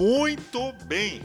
[0.00, 1.20] Muito bem.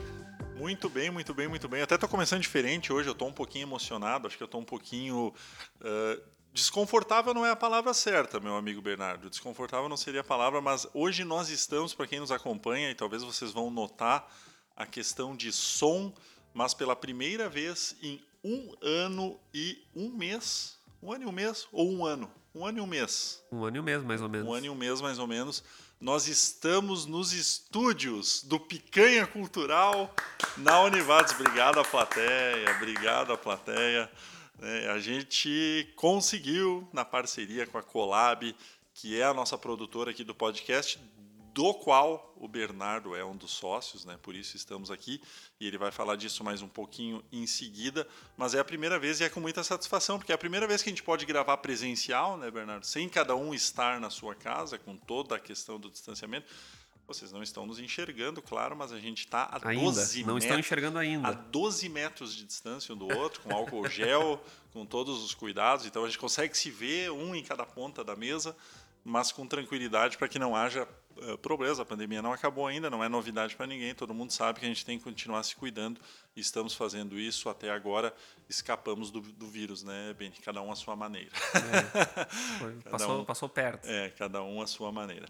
[0.57, 1.81] Muito bem, muito bem, muito bem.
[1.81, 4.65] Até tô começando diferente hoje, eu tô um pouquinho emocionado, acho que eu tô um
[4.65, 5.33] pouquinho.
[5.79, 6.21] Uh,
[6.51, 9.29] desconfortável não é a palavra certa, meu amigo Bernardo.
[9.29, 13.23] Desconfortável não seria a palavra, mas hoje nós estamos, para quem nos acompanha, e talvez
[13.23, 14.29] vocês vão notar
[14.75, 16.13] a questão de som,
[16.53, 20.77] mas pela primeira vez em um ano e um mês.
[21.01, 22.29] Um ano e um mês ou um ano?
[22.53, 23.41] Um ano e um mês.
[23.49, 24.49] Um ano e um mês, mais ou menos.
[24.49, 25.63] Um ano e um mês, mais ou menos
[26.05, 30.13] nós estamos nos estúdios do Picanha Cultural
[30.55, 31.33] na Univates.
[31.33, 34.07] Obrigado à plateia, obrigado à plateia.
[34.61, 38.55] É, a gente conseguiu, na parceria com a Colab,
[38.93, 40.99] que é a nossa produtora aqui do podcast,
[41.55, 44.19] do qual o Bernardo é um dos sócios, né?
[44.21, 45.21] Por isso estamos aqui
[45.57, 48.05] e ele vai falar disso mais um pouquinho em seguida.
[48.35, 50.83] Mas é a primeira vez e é com muita satisfação, porque é a primeira vez
[50.83, 52.85] que a gente pode gravar presencial, né, Bernardo?
[52.85, 56.45] Sem cada um estar na sua casa, com toda a questão do distanciamento.
[57.07, 60.43] Vocês não estão nos enxergando, claro, mas a gente está a ainda, 12 não metros.
[60.43, 61.29] estão enxergando ainda.
[61.29, 64.43] A 12 metros de distância um do outro, com álcool gel,
[64.73, 65.85] com todos os cuidados.
[65.85, 68.57] Então a gente consegue se ver um em cada ponta da mesa,
[69.05, 70.87] mas com tranquilidade para que não haja
[71.17, 71.79] uh, problemas.
[71.79, 73.93] A pandemia não acabou ainda, não é novidade para ninguém.
[73.93, 76.01] Todo mundo sabe que a gente tem que continuar se cuidando
[76.35, 78.11] e estamos fazendo isso até agora.
[78.49, 80.35] Escapamos do, do vírus, né, Beni?
[80.43, 81.29] Cada um à sua maneira.
[81.53, 82.25] É,
[82.57, 83.87] foi, passou, um, passou perto.
[83.87, 85.27] É, cada um à sua maneira.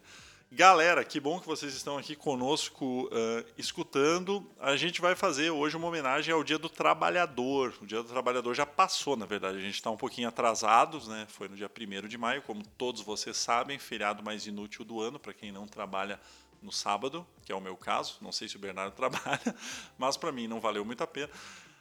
[0.56, 4.50] Galera, que bom que vocês estão aqui conosco uh, escutando.
[4.58, 7.74] A gente vai fazer hoje uma homenagem ao Dia do Trabalhador.
[7.82, 9.58] O Dia do Trabalhador já passou, na verdade.
[9.58, 11.26] A gente está um pouquinho atrasados, né?
[11.28, 15.20] Foi no dia 1 de maio, como todos vocês sabem, feriado mais inútil do ano
[15.20, 16.18] para quem não trabalha
[16.62, 18.16] no sábado, que é o meu caso.
[18.22, 19.54] Não sei se o Bernardo trabalha,
[19.98, 21.34] mas para mim não valeu muito a pena.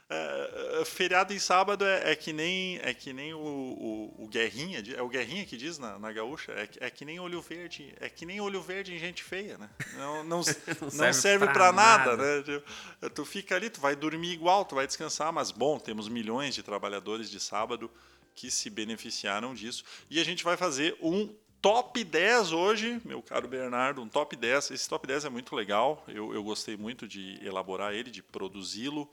[0.07, 4.27] É, é, feriado em sábado é, é, que nem é que nem o, o, o,
[4.27, 7.91] Guerrinha é o Guerrinha que diz na, na gaúcha é, é, que nem olho verde
[7.99, 9.67] é que nem olho verde em gente feia né
[9.97, 10.41] não, não,
[10.93, 14.75] não serve, para nada, nada, né tipo, tu fica ali tu vai dormir igual tu
[14.75, 17.89] vai descansar mas bom temos milhões de trabalhadores de sábado
[18.35, 21.33] que se beneficiaram disso e a gente vai fazer um
[21.63, 24.69] top 10 hoje, meu caro Bernardo, um top 10.
[24.69, 29.09] Esse top 10 é muito legal, eu, eu gostei muito de elaborar ele, de produzi-lo.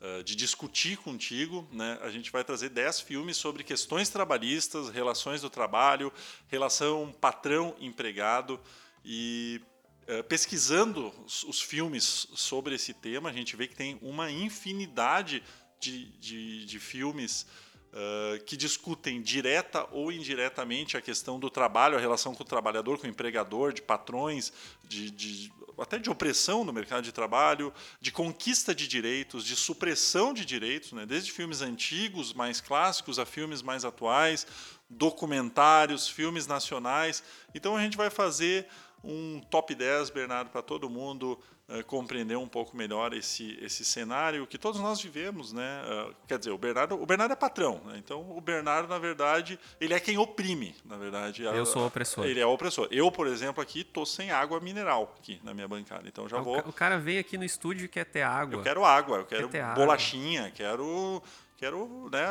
[0.00, 1.66] Eh, de discutir contigo.
[1.72, 1.98] Né?
[2.02, 6.12] A gente vai trazer 10 filmes sobre questões trabalhistas, relações do trabalho,
[6.48, 8.60] relação patrão-empregado.
[9.02, 9.62] E
[10.08, 15.42] uh, pesquisando os, os, filmes sobre esse tema, a gente vê que tem uma infinidade
[15.80, 17.46] de, de, de filmes
[17.94, 22.98] Uh, que discutem direta ou indiretamente a questão do trabalho, a relação com o trabalhador,
[22.98, 24.52] com o empregador, de patrões,
[24.82, 30.32] de, de, até de opressão no mercado de trabalho, de conquista de direitos, de supressão
[30.32, 31.04] de direitos, né?
[31.06, 34.46] desde filmes antigos, mais clássicos, a filmes mais atuais,
[34.88, 37.22] documentários, filmes nacionais.
[37.54, 38.66] Então a gente vai fazer
[39.02, 41.38] um top 10, Bernardo, para todo mundo
[41.68, 45.82] uh, compreender um pouco melhor esse, esse cenário que todos nós vivemos, né?
[45.84, 47.94] Uh, quer dizer, o Bernardo, o Bernardo é patrão, né?
[47.96, 51.42] então o Bernardo, na verdade, ele é quem oprime, na verdade.
[51.42, 52.24] Eu sou o opressor.
[52.24, 52.88] Ele é o opressor.
[52.90, 56.44] Eu, por exemplo, aqui tô sem água mineral aqui na minha bancada, então já o
[56.44, 56.58] vou.
[56.58, 58.58] O cara vem aqui no estúdio e quer ter água.
[58.58, 60.52] Eu quero água, eu quero bolachinha, água.
[60.54, 61.22] quero,
[61.56, 62.24] quero, né?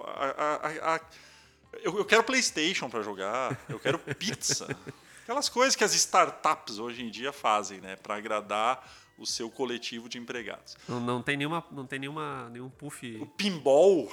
[0.00, 1.00] A, a, a,
[1.82, 4.66] eu, eu quero PlayStation para jogar, eu quero pizza.
[5.28, 8.82] Aquelas coisas que as startups hoje em dia fazem, né, para agradar
[9.18, 10.74] o seu coletivo de empregados.
[10.88, 13.18] Não, não tem nenhuma, não tem nenhuma, nenhum puff.
[13.20, 14.10] O pinball,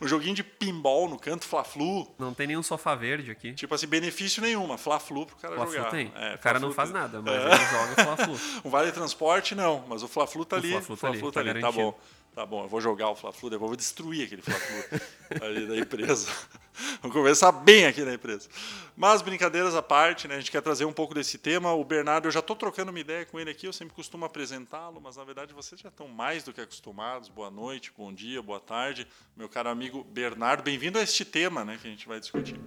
[0.00, 2.14] o joguinho de pinball no canto Fla-Flu.
[2.20, 3.52] Não tem nenhum sofá verde aqui.
[3.54, 5.90] Tipo assim, benefício nenhuma, Fla-Flu pro cara Fla jogar.
[5.90, 6.12] Tem.
[6.14, 7.46] É, o cara não faz nada, mas é.
[7.46, 8.60] ele joga Fla-Flu.
[8.62, 10.72] o vale transporte não, mas o Fla-Flu tá, ali.
[10.72, 11.98] O Fla-Flu tá, Fla tá, ali, tá, tá bom.
[12.40, 14.98] Tá bom, eu vou jogar o Fla-Flu, depois eu vou destruir aquele Fla-Flu
[15.44, 16.26] ali da empresa.
[17.02, 18.48] Vamos começar bem aqui na empresa.
[18.96, 20.36] Mas brincadeiras à parte, né?
[20.36, 21.74] A gente quer trazer um pouco desse tema.
[21.74, 25.02] O Bernardo, eu já estou trocando uma ideia com ele aqui, eu sempre costumo apresentá-lo,
[25.02, 27.28] mas na verdade vocês já estão mais do que acostumados.
[27.28, 29.06] Boa noite, bom dia, boa tarde.
[29.36, 32.58] Meu caro amigo Bernardo, bem-vindo a este tema, né, que a gente vai discutir.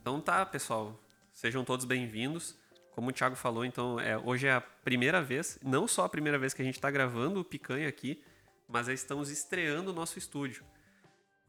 [0.00, 0.98] Então tá, pessoal.
[1.34, 2.56] Sejam todos bem-vindos.
[2.92, 6.38] Como o Thiago falou, então, é, hoje é a primeira vez, não só a primeira
[6.38, 8.22] vez que a gente está gravando o Picanha aqui,
[8.68, 10.64] mas estamos estreando o nosso estúdio.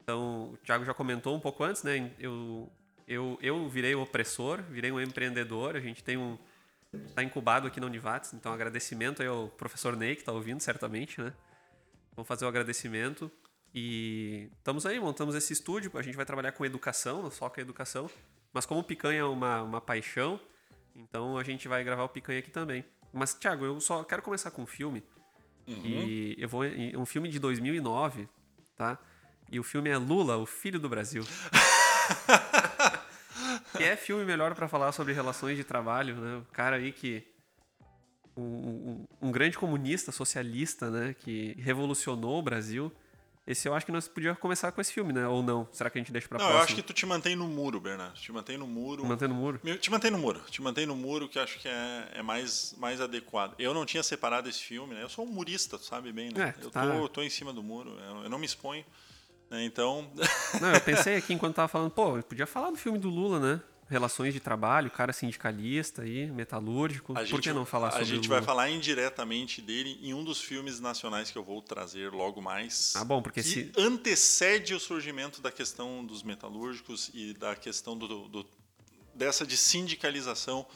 [0.02, 2.12] Então, o Thiago já comentou um pouco antes, né?
[2.18, 2.70] Eu,
[3.08, 5.76] eu, eu virei o opressor, virei um empreendedor.
[5.76, 6.38] A gente tem um.
[6.92, 11.20] Está incubado aqui na Univates, então agradecimento aí ao professor Ney, que está ouvindo certamente,
[11.20, 11.32] né?
[12.14, 13.30] Vamos fazer o agradecimento.
[13.74, 15.90] E estamos aí, montamos esse estúdio.
[15.94, 18.08] A gente vai trabalhar com educação, não só com educação.
[18.52, 20.40] Mas como picanha é uma, uma paixão,
[20.94, 22.84] então a gente vai gravar o picanha aqui também.
[23.12, 25.02] Mas, Thiago, eu só quero começar com um filme
[25.66, 25.82] Uhum.
[25.84, 26.62] E eu vou
[26.96, 28.28] um filme de 2009,
[28.76, 28.98] tá?
[29.50, 31.24] E o filme é Lula, o filho do Brasil.
[33.76, 36.36] que é filme melhor para falar sobre relações de trabalho, né?
[36.38, 37.26] O cara aí que
[38.36, 41.14] um, um, grande comunista, socialista, né?
[41.18, 42.92] Que revolucionou o Brasil.
[43.46, 45.26] Esse eu acho que nós podíamos começar com esse filme, né?
[45.28, 45.68] Ou não?
[45.70, 46.58] Será que a gente deixa pra não, próxima?
[46.58, 48.14] Não, eu acho que tu te mantém no muro, Bernardo.
[48.14, 49.06] Te mantém no muro.
[49.06, 49.60] Mantém no muro?
[49.78, 50.40] Te mantém no muro.
[50.50, 53.54] Te mantém no muro, que acho que é, é mais, mais adequado.
[53.56, 55.02] Eu não tinha separado esse filme, né?
[55.02, 56.54] Eu sou um murista, tu sabe bem, né?
[56.58, 56.84] É, eu, tá.
[56.84, 58.84] tô, tô em cima do muro, eu não me exponho.
[59.48, 59.64] Né?
[59.64, 60.10] Então.
[60.60, 63.60] Não, eu pensei aqui enquanto tava falando, pô, podia falar do filme do Lula, né?
[63.88, 67.12] Relações de trabalho, cara sindicalista aí, metalúrgico.
[67.12, 70.24] A Por gente, que não falar sobre A gente vai falar indiretamente dele em um
[70.24, 72.94] dos filmes nacionais que eu vou trazer logo mais.
[72.96, 77.96] Ah, bom, porque que se- antecede o surgimento da questão dos metalúrgicos e da questão
[77.96, 78.46] do, do-
[79.14, 80.66] dessa de sindicalização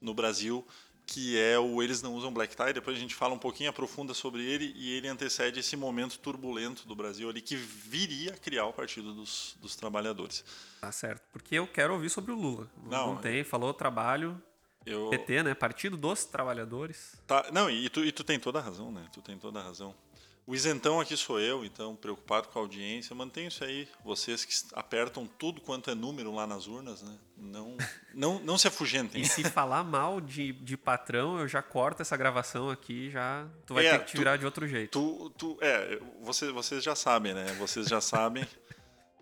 [0.00, 0.66] no Brasil,
[1.06, 2.72] que é o Eles Não Usam Black Tie.
[2.72, 6.86] Depois a gente fala um pouquinho, aprofunda sobre ele, e ele antecede esse momento turbulento
[6.86, 10.44] do Brasil ali, que viria a criar o Partido dos, dos Trabalhadores.
[10.80, 11.22] Tá certo.
[11.32, 12.70] Porque eu quero ouvir sobre o Lula.
[12.84, 14.40] Não, Não, não tem, falou trabalho,
[14.86, 15.54] Eu, PT, né?
[15.54, 17.14] Partido dos Trabalhadores.
[17.26, 19.06] Tá, não, e tu, e tu tem toda a razão, né?
[19.12, 19.94] Tu tem toda a razão.
[20.44, 23.14] O isentão aqui sou eu, então, preocupado com a audiência.
[23.14, 23.88] Mantenho isso aí.
[24.04, 27.16] Vocês que apertam tudo quanto é número lá nas urnas, né?
[27.36, 27.76] Não,
[28.12, 29.22] não, não se afugentem.
[29.22, 33.46] E se falar mal de, de patrão, eu já corto essa gravação aqui, já.
[33.66, 34.90] Tu vai É, ter que te tu- virar de outro jeito.
[34.90, 37.46] Tu, tu, é, vocês, vocês já sabem, né?
[37.58, 38.44] Vocês já sabem.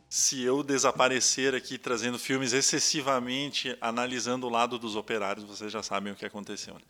[0.09, 6.13] Se eu desaparecer aqui trazendo filmes excessivamente analisando o lado dos operários, vocês já sabem
[6.13, 6.75] o que aconteceu.
[6.75, 6.81] Né?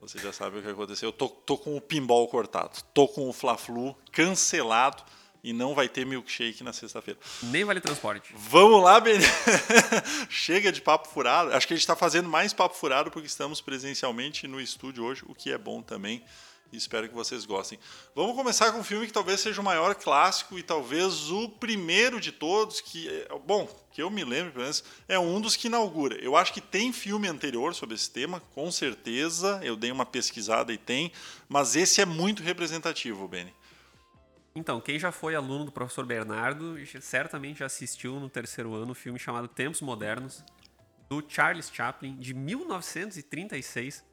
[0.00, 1.08] Vocês já sabem o que aconteceu.
[1.08, 5.02] Eu tô, tô com o pinball cortado, tô com o Fla-Flu cancelado
[5.42, 7.18] e não vai ter milkshake na sexta-feira.
[7.44, 8.32] Nem vale transporte.
[8.36, 9.18] Vamos lá, Ben.
[10.28, 11.52] Chega de papo furado.
[11.52, 15.24] Acho que a gente está fazendo mais papo furado porque estamos presencialmente no estúdio hoje,
[15.26, 16.24] o que é bom também.
[16.70, 17.78] E espero que vocês gostem.
[18.14, 22.20] Vamos começar com um filme que talvez seja o maior clássico e talvez o primeiro
[22.20, 23.08] de todos, que,
[23.46, 26.16] bom, que eu me lembro, pelo menos, é um dos que inaugura.
[26.16, 29.60] Eu acho que tem filme anterior sobre esse tema, com certeza.
[29.62, 31.10] Eu dei uma pesquisada e tem,
[31.48, 33.54] mas esse é muito representativo, Benny.
[34.54, 38.94] Então, quem já foi aluno do professor Bernardo certamente já assistiu no terceiro ano o
[38.94, 40.44] filme chamado Tempos Modernos,
[41.08, 44.04] do Charles Chaplin, de 1936.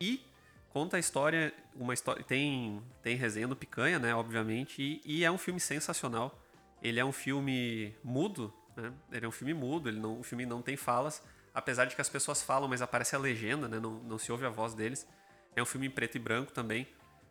[0.00, 0.22] E
[0.70, 2.24] conta a história, uma história.
[2.24, 4.14] Tem, tem resenha do Picanha, né?
[4.14, 4.82] Obviamente.
[4.82, 6.40] E, e é um filme sensacional.
[6.82, 8.92] Ele é um filme mudo, né?
[9.12, 11.22] Ele é um filme mudo, ele não, o filme não tem falas.
[11.52, 13.78] Apesar de que as pessoas falam, mas aparece a legenda, né?
[13.78, 15.06] Não, não se ouve a voz deles.
[15.54, 16.88] É um filme em preto e branco também.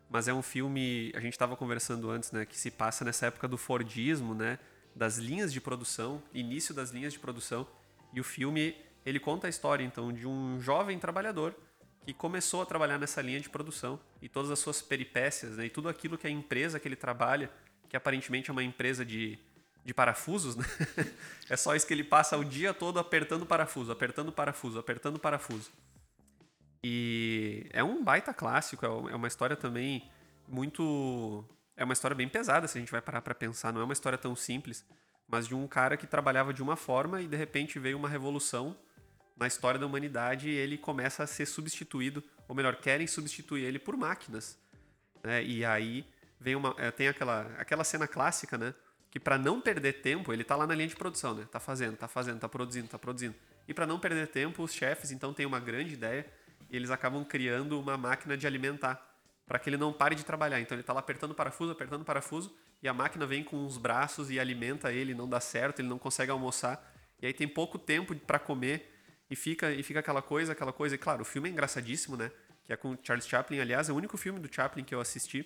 [0.09, 2.45] Mas é um filme, a gente estava conversando antes, né?
[2.45, 4.59] Que se passa nessa época do Fordismo, né?
[4.95, 7.65] Das linhas de produção, início das linhas de produção.
[8.11, 8.75] E o filme,
[9.05, 11.55] ele conta a história, então, de um jovem trabalhador
[12.09, 15.67] que começou a trabalhar nessa linha de produção e todas as suas peripécias, né?
[15.67, 17.51] E tudo aquilo que a empresa que ele trabalha,
[17.87, 19.37] que aparentemente é uma empresa de,
[19.85, 20.65] de parafusos, né?
[21.47, 25.69] é só isso que ele passa o dia todo apertando parafuso, apertando parafuso, apertando parafuso.
[26.83, 30.09] E é um baita clássico, é uma- é uma história também
[30.47, 31.45] muito.
[31.77, 33.71] É uma história bem pesada, se a gente vai parar pra pensar.
[33.71, 34.83] Não é uma história tão simples,
[35.27, 38.75] mas de um cara que trabalhava de uma forma e de repente veio uma revolução
[39.39, 43.95] na história da humanidade ele começa a ser substituído, ou melhor, querem substituir ele por
[43.95, 44.57] máquinas.
[45.23, 45.43] né?
[45.43, 46.05] E aí
[46.39, 48.73] vem uma, é, tem aquela, aquela cena clássica, né?
[49.09, 51.47] Que para não perder tempo, ele tá lá na linha de produção, né?
[51.49, 53.35] Tá fazendo, tá fazendo, tá produzindo, tá produzindo.
[53.67, 56.25] E para não perder tempo, os chefes então têm uma grande ideia
[56.69, 59.03] e eles acabam criando uma máquina de alimentar
[59.47, 60.59] para que ele não pare de trabalhar.
[60.59, 64.29] Então ele tá lá apertando parafuso, apertando parafuso e a máquina vem com os braços
[64.29, 66.93] e alimenta ele, não dá certo, ele não consegue almoçar.
[67.21, 68.98] E aí tem pouco tempo para comer
[69.29, 70.95] e fica e fica aquela coisa, aquela coisa.
[70.95, 72.31] E claro, o filme é engraçadíssimo, né?
[72.63, 75.45] Que é com Charles Chaplin, aliás, é o único filme do Chaplin que eu assisti.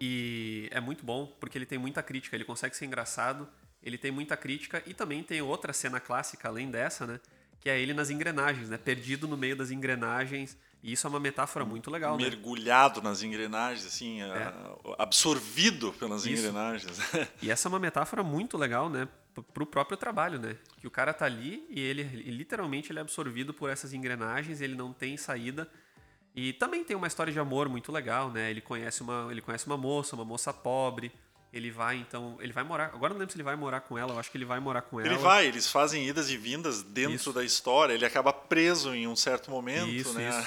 [0.00, 3.48] E é muito bom, porque ele tem muita crítica, ele consegue ser engraçado,
[3.82, 7.20] ele tem muita crítica e também tem outra cena clássica além dessa, né?
[7.60, 8.76] Que é ele nas engrenagens, né?
[8.76, 10.56] Perdido no meio das engrenagens.
[10.84, 12.24] E isso é uma metáfora muito legal, né?
[12.24, 16.30] Mergulhado nas engrenagens, assim, a- absorvido pelas É.
[16.30, 16.42] Isso.
[16.42, 16.98] engrenagens.
[17.42, 19.08] E essa é uma metáfora muito legal, né?
[19.34, 20.56] p- Pro próprio trabalho, né?
[20.80, 24.74] Que o cara tá ali e ele literalmente ele é absorvido por essas engrenagens, ele
[24.74, 25.66] não tem saída.
[26.36, 28.50] E também tem uma história de amor muito legal, né?
[28.50, 31.10] Ele conhece uma, ele conhece uma moça, uma moça pobre.
[31.54, 32.86] Ele vai então, ele vai morar.
[32.92, 34.82] Agora não lembro se ele vai morar com ela, eu acho que ele vai morar
[34.82, 35.08] com ela.
[35.08, 37.32] Ele vai, eles fazem idas e vindas dentro Isso.
[37.32, 37.94] da história.
[37.94, 40.44] Ele acaba preso em um certo momento, Isso, né?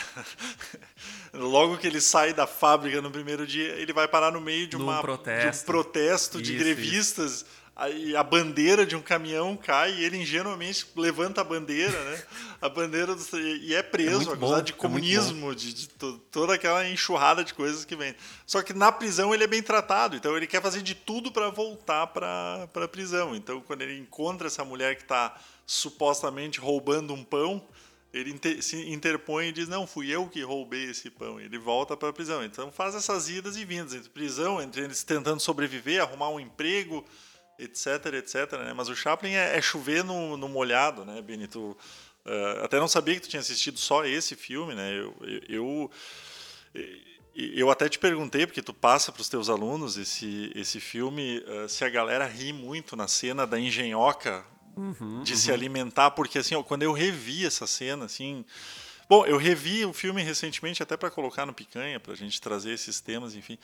[1.34, 4.76] Logo que ele sai da fábrica no primeiro dia, ele vai parar no meio de,
[4.76, 5.50] uma, protesto.
[5.50, 7.46] de um protesto de Isso, grevistas.
[7.80, 12.24] Aí a bandeira de um caminhão cai e ele ingenuamente levanta a bandeira, né?
[12.60, 16.56] A bandeira do, e é preso, muito acusado de é comunismo, de, de to- toda
[16.56, 18.16] aquela enxurrada de coisas que vem.
[18.48, 21.52] Só que na prisão ele é bem tratado, então ele quer fazer de tudo para
[21.52, 23.36] voltar para a prisão.
[23.36, 25.36] Então quando ele encontra essa mulher que está
[25.68, 27.64] supostamente roubando um pão,
[28.12, 31.40] ele inter, se interpõe e diz: Não, fui eu que roubei esse pão.
[31.40, 32.44] Ele volta para a prisão.
[32.44, 37.06] Então faz essas idas e vindas entre prisão, entre eles tentando sobreviver, arrumar um emprego,
[37.60, 38.52] etc, etc.
[38.54, 38.74] Né?
[38.74, 41.78] Mas o Chaplin é, é chover no, no, molhado, né, Benito?
[42.26, 44.92] Uh, até não sabia que tu tinha assistido só esse filme, né?
[44.92, 45.92] eu, eu, eu
[47.38, 51.70] eu até te perguntei, porque tu passa para os teus alunos esse, esse filme, uh,
[51.70, 54.44] se a galera ri muito na cena da engenhoca
[54.76, 55.38] uhum, de uhum.
[55.38, 58.44] se alimentar, porque assim, ó, quando eu revi essa cena, assim.
[59.10, 62.74] Bom, eu revi o filme recentemente até para colocar no Picanha, para a gente trazer
[62.74, 63.58] esses temas, enfim.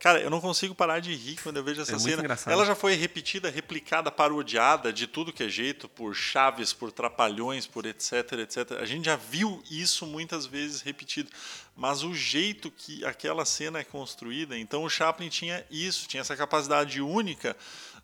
[0.00, 2.22] Cara, eu não consigo parar de rir quando eu vejo essa é cena.
[2.22, 2.52] Engraçado.
[2.52, 7.66] Ela já foi repetida, replicada, parodiada de tudo que é jeito, por Chaves, por Trapalhões,
[7.66, 8.72] por etc, etc.
[8.80, 11.30] A gente já viu isso muitas vezes repetido.
[11.76, 16.36] Mas o jeito que aquela cena é construída, então o Chaplin tinha isso, tinha essa
[16.36, 17.56] capacidade única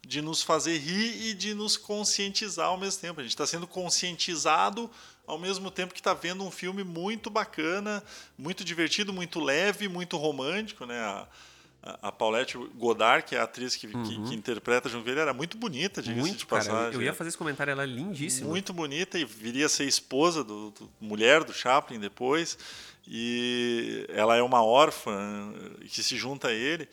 [0.07, 3.21] de nos fazer rir e de nos conscientizar ao mesmo tempo.
[3.21, 4.91] A gente está sendo conscientizado
[5.27, 8.03] ao mesmo tempo que está vendo um filme muito bacana,
[8.39, 10.99] muito divertido, muito leve, muito romântico, né?
[10.99, 11.29] A,
[12.03, 14.03] a Paulette Godard, que é a atriz que, uhum.
[14.03, 16.73] que, que interpreta com ele, era muito bonita, diga-se de passagem.
[16.73, 18.49] Cara, eu ia fazer esse comentário, ela é lindíssima.
[18.49, 22.59] Muito bonita e viria a ser esposa, do, do, mulher do Chaplin depois.
[23.07, 25.53] E ela é uma órfã
[25.87, 26.89] que se junta a ele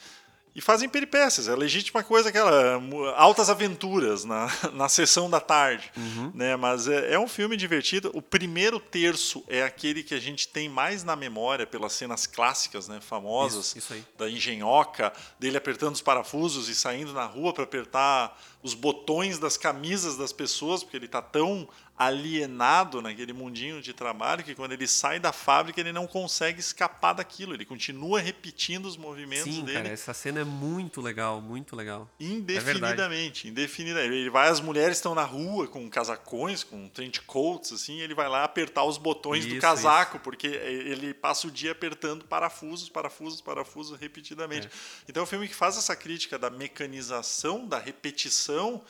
[0.56, 1.48] e fazem peripécias.
[1.48, 2.82] É legítima coisa aquela
[3.16, 6.32] altas aventuras na, na sessão da tarde, uhum.
[6.34, 6.56] né?
[6.56, 8.12] Mas é, é, um filme divertido.
[8.14, 12.88] O primeiro terço é aquele que a gente tem mais na memória pelas cenas clássicas,
[12.88, 13.00] né?
[13.02, 18.40] Famosas isso, isso da engenhoca, dele apertando os parafusos e saindo na rua para apertar
[18.62, 24.44] os botões das camisas das pessoas, porque ele está tão alienado naquele mundinho de trabalho
[24.44, 28.98] que quando ele sai da fábrica ele não consegue escapar daquilo, ele continua repetindo os
[28.98, 29.78] movimentos Sim, dele.
[29.78, 32.10] Cara, essa cena é muito legal, muito legal.
[32.20, 34.14] Indefinidamente, é indefinidamente.
[34.16, 38.28] Ele vai, as mulheres estão na rua com casacões, com trench coats, assim, ele vai
[38.28, 40.24] lá apertar os botões isso, do casaco, isso.
[40.24, 44.68] porque ele passa o dia apertando parafusos, parafusos, parafusos repetidamente.
[44.68, 44.70] É.
[45.08, 48.82] Então é um filme que faz essa crítica da mecanização, da repetição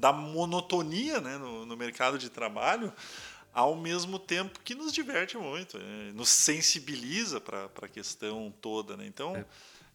[0.00, 2.92] da monotonia né, no, no mercado de trabalho,
[3.52, 6.12] ao mesmo tempo que nos diverte muito, né?
[6.14, 8.96] nos sensibiliza para a questão toda.
[8.96, 9.06] Né?
[9.06, 9.44] Então, é.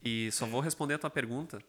[0.03, 1.59] E só vou responder a tua pergunta.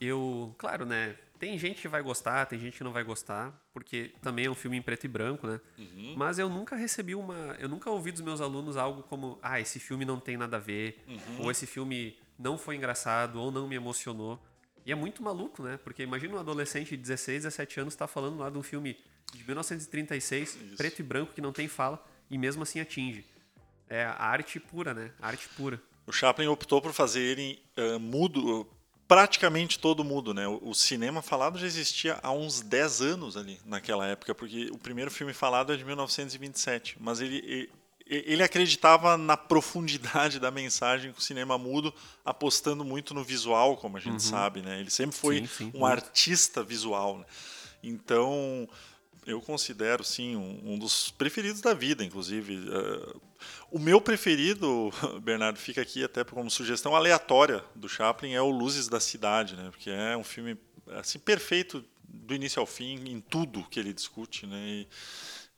[0.00, 1.14] Eu, claro, né?
[1.38, 4.54] Tem gente que vai gostar, tem gente que não vai gostar, porque também é um
[4.54, 5.60] filme em preto e branco, né?
[5.76, 6.14] Uhum.
[6.16, 7.56] Mas eu nunca recebi uma.
[7.58, 10.60] Eu nunca ouvi dos meus alunos algo como: ah, esse filme não tem nada a
[10.60, 11.44] ver, uhum.
[11.44, 14.40] ou esse filme não foi engraçado, ou não me emocionou.
[14.84, 15.78] E é muito maluco, né?
[15.82, 18.96] Porque imagina um adolescente de 16, 17 anos tá falando lá de um filme
[19.32, 20.76] de 1936, Isso.
[20.76, 23.24] preto e branco, que não tem fala, e mesmo assim atinge.
[23.88, 25.12] É a arte pura, né?
[25.20, 25.80] A arte pura.
[26.06, 28.66] O Chaplin optou por fazer ele uh, mudo,
[29.06, 30.48] praticamente todo mudo, né?
[30.48, 34.78] O, o, cinema falado já existia há uns 10 anos ali, naquela época, porque o
[34.78, 37.70] primeiro filme falado é de 1927, mas ele, ele
[38.06, 41.94] ele acreditava na profundidade da mensagem com o cinema mudo,
[42.24, 44.18] apostando muito no visual, como a gente uhum.
[44.18, 44.80] sabe, né?
[44.80, 45.86] Ele sempre foi sim, sim, um muito.
[45.86, 47.18] artista visual.
[47.18, 47.24] Né?
[47.82, 48.68] Então,
[49.26, 52.56] eu considero, sim, um, um, dos preferidos da vida, inclusive.
[52.56, 53.20] Uh,
[53.70, 54.92] o meu preferido,
[55.22, 59.70] Bernardo, fica aqui até como sugestão aleatória do Chaplin, é o Luzes da Cidade, né?
[59.70, 60.56] Porque é um filme
[60.88, 64.58] assim perfeito do início ao fim em tudo que ele discute, né?
[64.58, 64.88] E,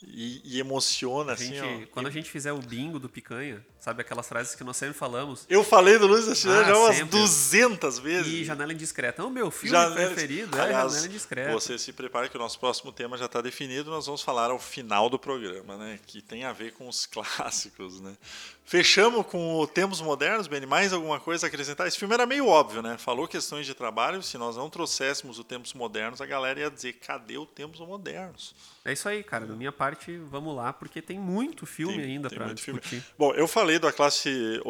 [0.08, 1.54] e, e emociona, a assim.
[1.54, 4.78] Gente, ó, quando a gente fizer o bingo do picanha, sabe aquelas frases que nós
[4.78, 5.44] sempre falamos?
[5.46, 7.18] Eu falei do Luiz Chilena ah, já umas sempre.
[7.18, 8.32] 200 vezes.
[8.32, 9.20] E Janela Indiscreta.
[9.20, 11.52] É o meu filme janela, preferido, aliás, é Janela Indiscreta.
[11.52, 13.90] Você se prepare que o nosso próximo tema já está definido.
[13.90, 16.00] Nós vamos falar ao final do programa, né?
[16.06, 18.16] Que tem a ver com os clássicos, né?
[18.64, 20.64] Fechamos com o Tempos Modernos, Beni.
[20.64, 21.86] Mais alguma coisa a acrescentar?
[21.86, 22.96] Esse filme era meio óbvio, né?
[22.96, 24.22] Falou questões de trabalho.
[24.22, 28.54] Se nós não trouxéssemos o Tempos Modernos, a galera ia dizer: cadê o Tempos Modernos?
[28.82, 29.46] É isso aí, cara.
[29.46, 32.88] Da minha parte, vamos lá, porque tem muito filme tem, ainda para discutir.
[32.88, 33.04] Filme.
[33.18, 34.60] Bom, eu falei da classe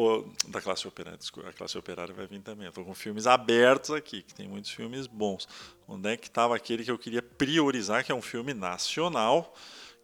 [0.49, 2.68] da classe operária, desculpa, a classe operária vai vir também.
[2.68, 5.49] Estou com filmes abertos aqui, que tem muitos filmes bons.
[5.87, 9.54] Onde é que estava aquele que eu queria priorizar, que é um filme nacional?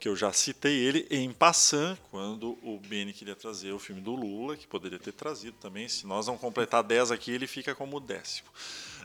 [0.00, 4.14] que eu já citei ele em Passan, quando o Beni queria trazer o filme do
[4.14, 5.86] Lula, que poderia ter trazido também.
[5.90, 8.48] Se nós não completar 10 aqui, ele fica como décimo.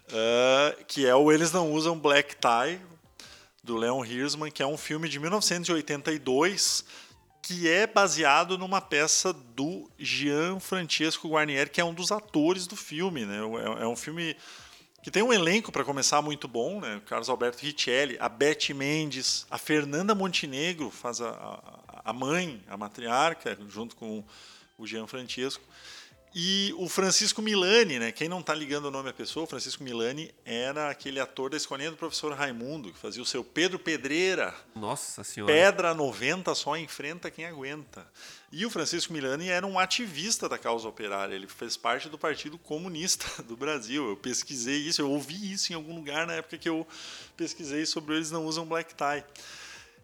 [0.08, 2.80] Uh, que é o Eles Não Usam Black Tie,
[3.62, 6.86] do Leon Hirschman, que é um filme de 1982
[7.46, 12.76] que é baseado numa peça do Gian Francesco Guarnieri, que é um dos atores do
[12.76, 13.24] filme.
[13.24, 13.38] Né?
[13.38, 14.36] É, é um filme
[15.04, 16.96] que tem um elenco para começar muito bom, né?
[16.96, 22.64] O Carlos Alberto Richelli, a Beth Mendes, a Fernanda Montenegro faz a, a, a mãe,
[22.68, 24.24] a matriarca, junto com
[24.76, 25.64] o Jean Francesco.
[26.38, 28.12] E o Francisco Milani, né?
[28.12, 31.56] Quem não está ligando o nome à pessoa, o Francisco Milani era aquele ator da
[31.56, 34.54] escolinha do professor Raimundo, que fazia o seu Pedro Pedreira.
[34.76, 35.54] Nossa senhora.
[35.54, 38.06] Pedra 90 só enfrenta quem aguenta.
[38.52, 41.34] E o Francisco Milani era um ativista da causa operária.
[41.34, 44.10] Ele fez parte do Partido Comunista do Brasil.
[44.10, 46.86] Eu pesquisei isso, eu ouvi isso em algum lugar na época que eu
[47.38, 49.24] pesquisei sobre eles não usam black tie.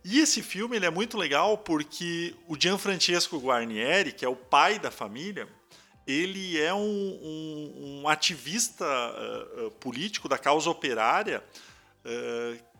[0.02, 4.80] E esse filme ele é muito legal porque o Gianfrancesco Guarnieri, que é o pai
[4.80, 5.46] da família,
[6.12, 11.44] ele é um, um, um ativista uh, político da causa operária
[12.06, 12.71] uh,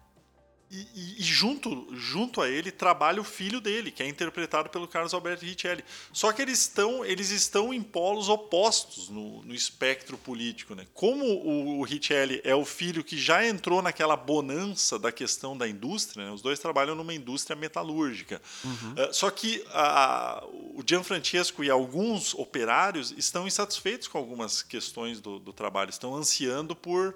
[0.74, 5.14] e, e, junto, junto a ele trabalha o filho dele, que é interpretado pelo Carlos
[5.14, 5.84] Alberto Richelli.
[6.14, 10.74] Só que eles estão, eles estão em polos opostos no, no espectro político.
[10.74, 10.88] Né?
[10.94, 15.68] Como o, o Richelli é o filho que já entrou naquela bonança da questão da
[15.68, 16.32] indústria, né?
[16.32, 18.42] os dois trabalham numa indústria metalúrgica.
[18.64, 18.94] Uhum.
[18.94, 20.42] Uh, só que a,
[20.74, 26.74] o Gianfrancesco e alguns operários estão insatisfeitos com algumas questões do, do trabalho, estão ansiando
[26.78, 27.14] por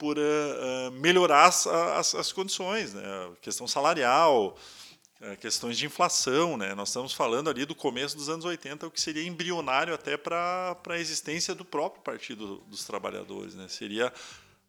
[0.00, 3.02] por uh, melhorar as, as, as, condições, né?
[3.42, 4.56] questão salarial,
[5.20, 6.56] uh, questões de inflação.
[6.56, 6.74] Né?
[6.74, 10.74] Nós estamos falando ali do começo dos anos 80, o que seria embrionário até para
[10.88, 13.54] a existência do próprio Partido dos Trabalhadores.
[13.54, 13.68] Né?
[13.68, 14.10] Seria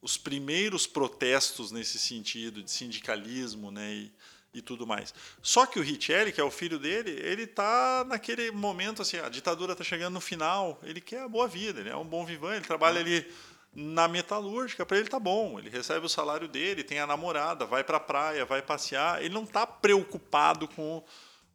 [0.02, 3.90] os primeiros protestos nesse sentido de sindicalismo né?
[3.90, 4.12] e,
[4.56, 5.14] e tudo mais.
[5.42, 9.30] Só que o Richelli, que é o filho dele, ele está naquele momento assim, a
[9.30, 12.58] ditadura está chegando no final, ele quer a boa vida, ele é um bom vivant,
[12.58, 13.26] ele trabalha ali
[13.74, 17.84] na metalúrgica, para ele tá bom, ele recebe o salário dele, tem a namorada, vai
[17.84, 21.02] para a praia, vai passear, ele não está preocupado com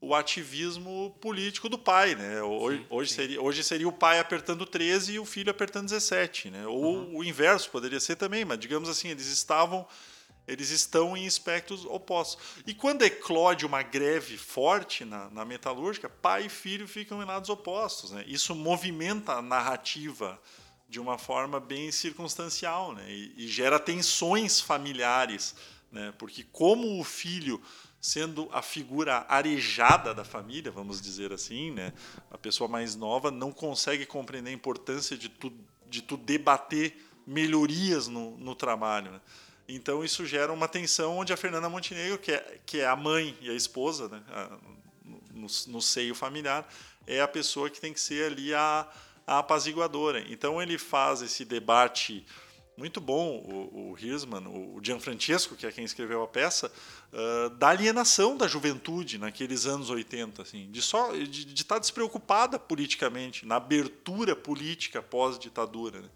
[0.01, 2.43] o ativismo político do pai, né?
[2.43, 3.17] Hoje, sim, hoje sim.
[3.17, 6.67] seria, hoje seria o pai apertando 13 e o filho apertando 17, né?
[6.67, 7.17] Ou uhum.
[7.19, 9.87] o inverso poderia ser também, mas digamos assim, eles estavam
[10.47, 12.39] eles estão em espectros opostos.
[12.67, 17.51] E quando eclode uma greve forte na, na metalúrgica, pai e filho ficam em lados
[17.51, 18.13] opostos.
[18.13, 18.25] Né?
[18.29, 20.41] Isso movimenta a narrativa
[20.89, 23.05] de uma forma bem circunstancial, né?
[23.09, 25.55] E, e, gera tensões familiares,
[25.91, 26.13] né?
[26.19, 27.61] Porque como o filho
[28.01, 31.93] sendo a figura arejada da família, vamos dizer assim, né?
[32.31, 35.53] A pessoa mais nova não consegue compreender a importância de tu,
[35.89, 39.11] de tu debater melhorias no, no trabalho.
[39.11, 39.21] Né?
[39.69, 43.37] Então isso gera uma tensão onde a Fernanda Montenegro, que é, que é a mãe
[43.41, 44.23] e a esposa, né?
[44.29, 44.57] A,
[45.33, 46.67] no, no seio familiar,
[47.07, 48.89] é a pessoa que tem que ser ali a
[49.27, 50.25] a apaziguadora.
[50.31, 52.25] Então ele faz esse debate
[52.77, 56.71] muito bom, o, o Hirschman, o Gianfrancesco, que é quem escreveu a peça,
[57.11, 62.59] uh, da alienação da juventude naqueles anos 80, assim, de só de, de estar despreocupada
[62.59, 66.09] politicamente, na abertura política pós-ditadura, né?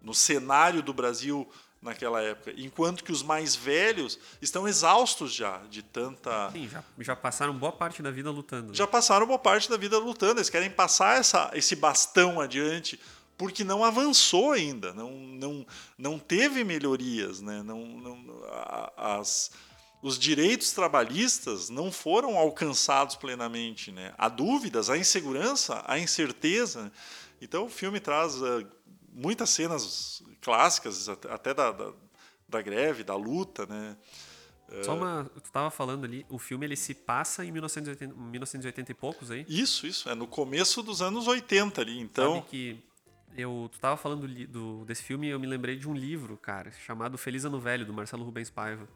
[0.00, 1.46] no cenário do Brasil
[1.80, 6.50] naquela época, enquanto que os mais velhos estão exaustos já de tanta.
[6.50, 8.68] Sim, já, já passaram boa parte da vida lutando.
[8.68, 8.74] Né?
[8.74, 10.38] Já passaram boa parte da vida lutando.
[10.40, 12.98] Eles querem passar essa, esse bastão adiante
[13.36, 17.62] porque não avançou ainda, não, não, não teve melhorias, né?
[17.62, 18.18] não, não,
[18.96, 19.52] as,
[20.02, 23.92] os direitos trabalhistas não foram alcançados plenamente.
[23.92, 24.12] Né?
[24.18, 26.90] Há dúvidas, há insegurança, há incerteza.
[27.40, 28.66] Então o filme traz uh,
[29.12, 31.92] muitas cenas clássicas, até da, da,
[32.48, 33.96] da greve, da luta, né?
[34.82, 38.94] Só uma, tu estava falando ali, o filme ele se passa em 1980, 1980 e
[38.94, 39.46] poucos aí?
[39.48, 42.34] Isso, isso, é no começo dos anos 80 ali, então...
[42.34, 42.84] Sabe que
[43.36, 46.70] eu, tu estava falando do, desse filme e eu me lembrei de um livro, cara,
[46.72, 48.86] chamado Feliz Ano Velho, do Marcelo Rubens Paiva.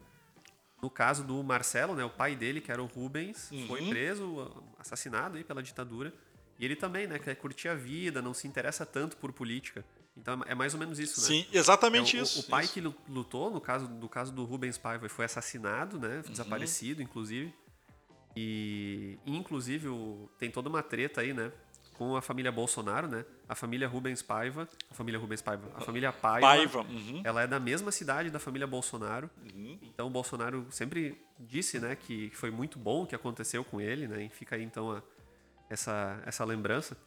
[0.81, 3.67] No caso do Marcelo, né, o pai dele, que era o Rubens, uhum.
[3.67, 6.13] foi preso, assassinado aí pela ditadura.
[6.59, 9.83] E ele também, né, quer curtir a vida, não se interessa tanto por política.
[10.15, 11.27] Então é mais ou menos isso, né?
[11.27, 12.41] Sim, exatamente é, o, isso.
[12.41, 12.73] O pai isso.
[12.73, 16.21] que lutou, no caso, no caso do Rubens Paiva, foi assassinado, né?
[16.25, 16.31] Uhum.
[16.31, 17.53] Desaparecido, inclusive.
[18.35, 21.51] E, inclusive, o, tem toda uma treta aí, né?
[21.93, 23.25] Com a família Bolsonaro, né?
[23.47, 26.81] A família Rubens Paiva, a família Rubens Paiva, a família Paiva, Paiva.
[26.81, 27.21] Uhum.
[27.23, 29.29] ela é da mesma cidade da família Bolsonaro.
[29.53, 29.77] Uhum.
[29.81, 34.07] Então, o Bolsonaro sempre disse, né, que foi muito bom o que aconteceu com ele,
[34.07, 34.23] né?
[34.23, 35.03] E fica aí, então, a,
[35.69, 36.97] essa, essa lembrança.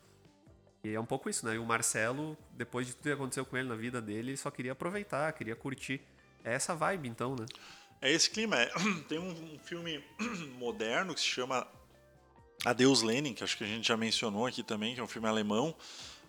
[0.87, 1.57] E é um pouco isso, né?
[1.57, 4.53] E o Marcelo, depois de tudo que aconteceu com ele na vida dele, ele só
[4.53, 6.01] queria aproveitar, queria curtir.
[6.45, 7.45] É essa vibe, então, né?
[8.01, 8.57] É esse clima.
[8.57, 8.71] É.
[9.09, 10.01] Tem um filme
[10.59, 11.67] moderno que se chama
[12.65, 15.27] Adeus Lenin, que acho que a gente já mencionou aqui também, que é um filme
[15.27, 15.75] alemão,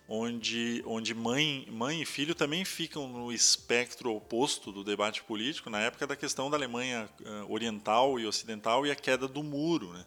[0.08, 5.78] onde, onde mãe, mãe e filho também ficam no espectro oposto do debate político, na
[5.78, 9.92] época da questão da Alemanha eh, oriental e ocidental e a queda do muro.
[9.92, 10.04] Né?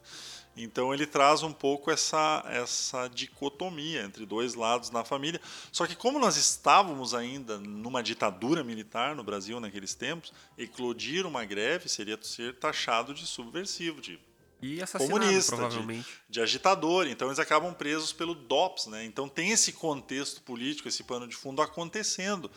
[0.56, 5.40] Então ele traz um pouco essa, essa dicotomia entre dois lados na família.
[5.72, 11.46] Só que como nós estávamos ainda numa ditadura militar no Brasil naqueles tempos, eclodir uma
[11.46, 14.20] greve seria ser taxado de subversivo, de
[14.62, 15.56] e comunista.
[15.70, 17.08] De, de, agitador.
[17.08, 19.04] Então eles acabam presos pelo DOPS, né?
[19.04, 22.52] Então tem esse contexto político, esse pano de fundo acontecendo,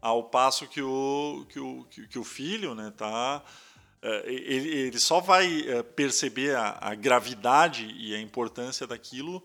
[0.00, 3.42] ao passo que o que o, que, que o filho, né, tá
[4.24, 9.44] ele, ele só vai é, perceber a, a gravidade e a importância daquilo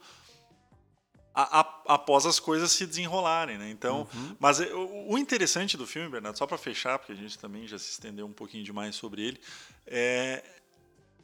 [1.35, 3.69] a, a, após as coisas se desenrolarem, né?
[3.69, 4.35] Então, uhum.
[4.39, 7.67] mas é, o, o, interessante do filme, Bernardo, só para fechar, porque a gente também
[7.67, 9.41] já se estendeu um pouquinho demais sobre ele,
[9.85, 10.41] é,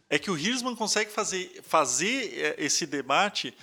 [0.10, 3.56] é que o Hirschman consegue fazer, fazer é, esse debate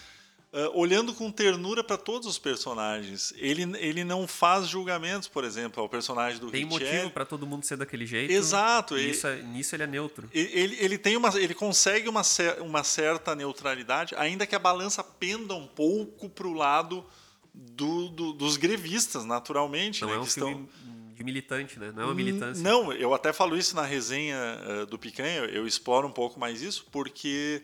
[0.59, 3.33] Uh, olhando com ternura para todos os personagens.
[3.37, 7.65] Ele, ele não faz julgamentos, por exemplo, ao personagem do Tem motivo para todo mundo
[7.65, 8.33] ser daquele jeito.
[8.33, 8.99] Exato.
[8.99, 10.29] Isso, ele, é, nisso ele é neutro.
[10.35, 12.23] Ele, ele, tem uma, ele consegue uma,
[12.61, 17.07] uma certa neutralidade, ainda que a balança penda um pouco para o lado
[17.55, 20.03] do, do, dos grevistas, naturalmente.
[20.03, 21.15] Não né, é um filme estão...
[21.15, 21.93] de militante, né?
[21.95, 22.65] Não é uma militância.
[22.65, 26.63] Não, eu até falo isso na resenha uh, do Picanha, eu exploro um pouco mais
[26.63, 27.63] isso, porque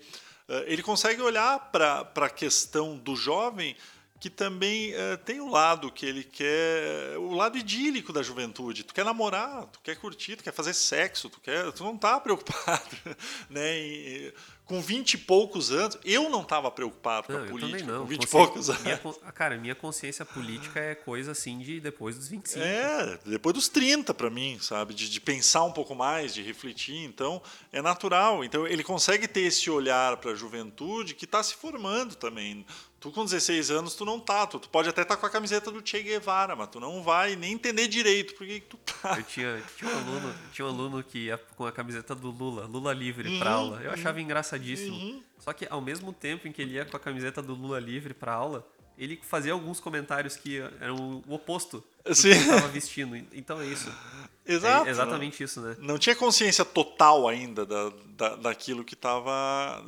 [0.66, 3.76] ele consegue olhar para a questão do jovem
[4.24, 8.82] que também uh, tem o um lado que ele quer, o lado idílico da juventude.
[8.82, 12.18] Tu quer namorar, tu quer curtir, tu quer fazer sexo, tu quer, tu não está
[12.18, 12.96] preocupado,
[13.50, 14.32] né?
[14.64, 17.78] Com 20 e poucos anos, eu não estava preocupado com a política.
[17.78, 18.02] Também não.
[18.02, 18.82] Com 20 e poucos anos.
[18.82, 18.98] Minha,
[19.34, 22.64] cara, minha consciência política é coisa assim de depois dos 25.
[22.64, 24.94] É, depois dos 30 para mim, sabe?
[24.94, 27.04] De, de, pensar um pouco mais, de refletir.
[27.04, 28.42] Então, é natural.
[28.42, 32.64] Então, ele consegue ter esse olhar para a juventude que está se formando também.
[33.04, 34.46] Tu com 16 anos, tu não tá.
[34.46, 37.02] Tu, tu pode até estar tá com a camiseta do Che Guevara, mas tu não
[37.02, 39.18] vai nem entender direito por que tu tá.
[39.18, 42.64] Eu tinha, tinha, um aluno, tinha um aluno que ia com a camiseta do Lula,
[42.64, 43.82] Lula livre, uhum, para aula.
[43.82, 44.96] Eu achava uhum, engraçadíssimo.
[44.96, 45.22] Uhum.
[45.38, 48.14] Só que ao mesmo tempo em que ele ia com a camiseta do Lula livre
[48.14, 52.30] para aula, ele fazia alguns comentários que eram o oposto do Sim.
[52.30, 53.16] que ele estava vestindo.
[53.34, 53.92] Então é isso.
[54.46, 54.86] Exato.
[54.86, 55.76] É exatamente isso, né?
[55.78, 59.82] Não tinha consciência total ainda da, da, daquilo que estava.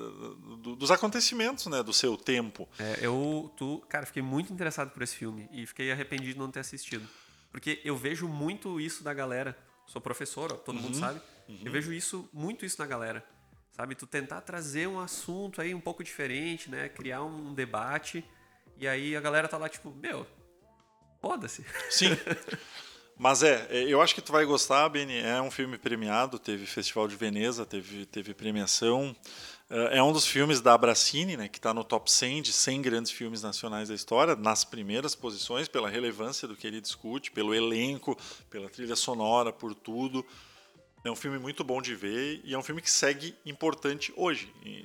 [0.58, 1.82] Do, dos acontecimentos, né?
[1.82, 2.66] Do seu tempo.
[2.78, 6.50] É, eu, tu, cara, fiquei muito interessado por esse filme e fiquei arrependido de não
[6.50, 7.06] ter assistido.
[7.52, 9.56] Porque eu vejo muito isso da galera.
[9.86, 11.20] Sou professor, ó, todo uhum, mundo sabe.
[11.48, 11.60] Uhum.
[11.64, 13.24] Eu vejo isso, muito isso na galera.
[13.72, 13.94] Sabe?
[13.94, 16.88] Tu tentar trazer um assunto aí um pouco diferente, né?
[16.88, 18.24] Criar um debate.
[18.78, 20.26] E aí a galera tá lá, tipo, meu,
[21.20, 21.64] foda-se.
[21.90, 22.08] Sim.
[23.18, 25.18] Mas é, é, eu acho que tu vai gostar, Beni.
[25.18, 29.16] É um filme premiado, teve Festival de Veneza, teve, teve premiação.
[29.70, 32.82] É, é um dos filmes da Abracine, né, que está no top 100 de 100
[32.82, 37.54] grandes filmes nacionais da história, nas primeiras posições, pela relevância do que ele discute, pelo
[37.54, 38.16] elenco,
[38.50, 40.24] pela trilha sonora, por tudo.
[41.02, 44.52] É um filme muito bom de ver e é um filme que segue importante hoje.
[44.62, 44.84] E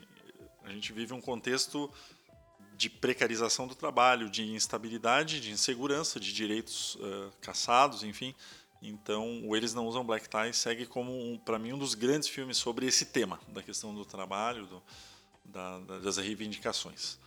[0.64, 1.92] a gente vive um contexto
[2.82, 8.34] de precarização do trabalho, de instabilidade, de insegurança, de direitos uh, caçados, enfim.
[8.82, 12.28] Então, o Eles Não Usam Black Tie segue como, um, para mim, um dos grandes
[12.28, 14.82] filmes sobre esse tema, da questão do trabalho, do,
[15.46, 17.20] da, das reivindicações.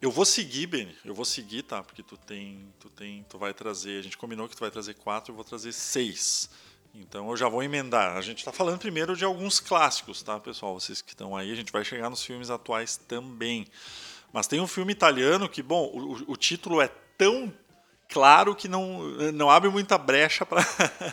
[0.00, 1.82] Eu vou seguir, Beni, eu vou seguir, tá?
[1.82, 4.94] Porque tu tem, tu tem, tu vai trazer, a gente combinou que tu vai trazer
[4.94, 6.48] quatro, eu vou trazer seis.
[6.94, 8.16] Então eu já vou emendar.
[8.16, 10.80] A gente está falando primeiro de alguns clássicos, tá, pessoal?
[10.80, 13.66] Vocês que estão aí, a gente vai chegar nos filmes atuais também.
[14.32, 17.52] Mas tem um filme italiano que, bom, o, o título é tão
[18.08, 20.62] claro que não, não abre muita brecha para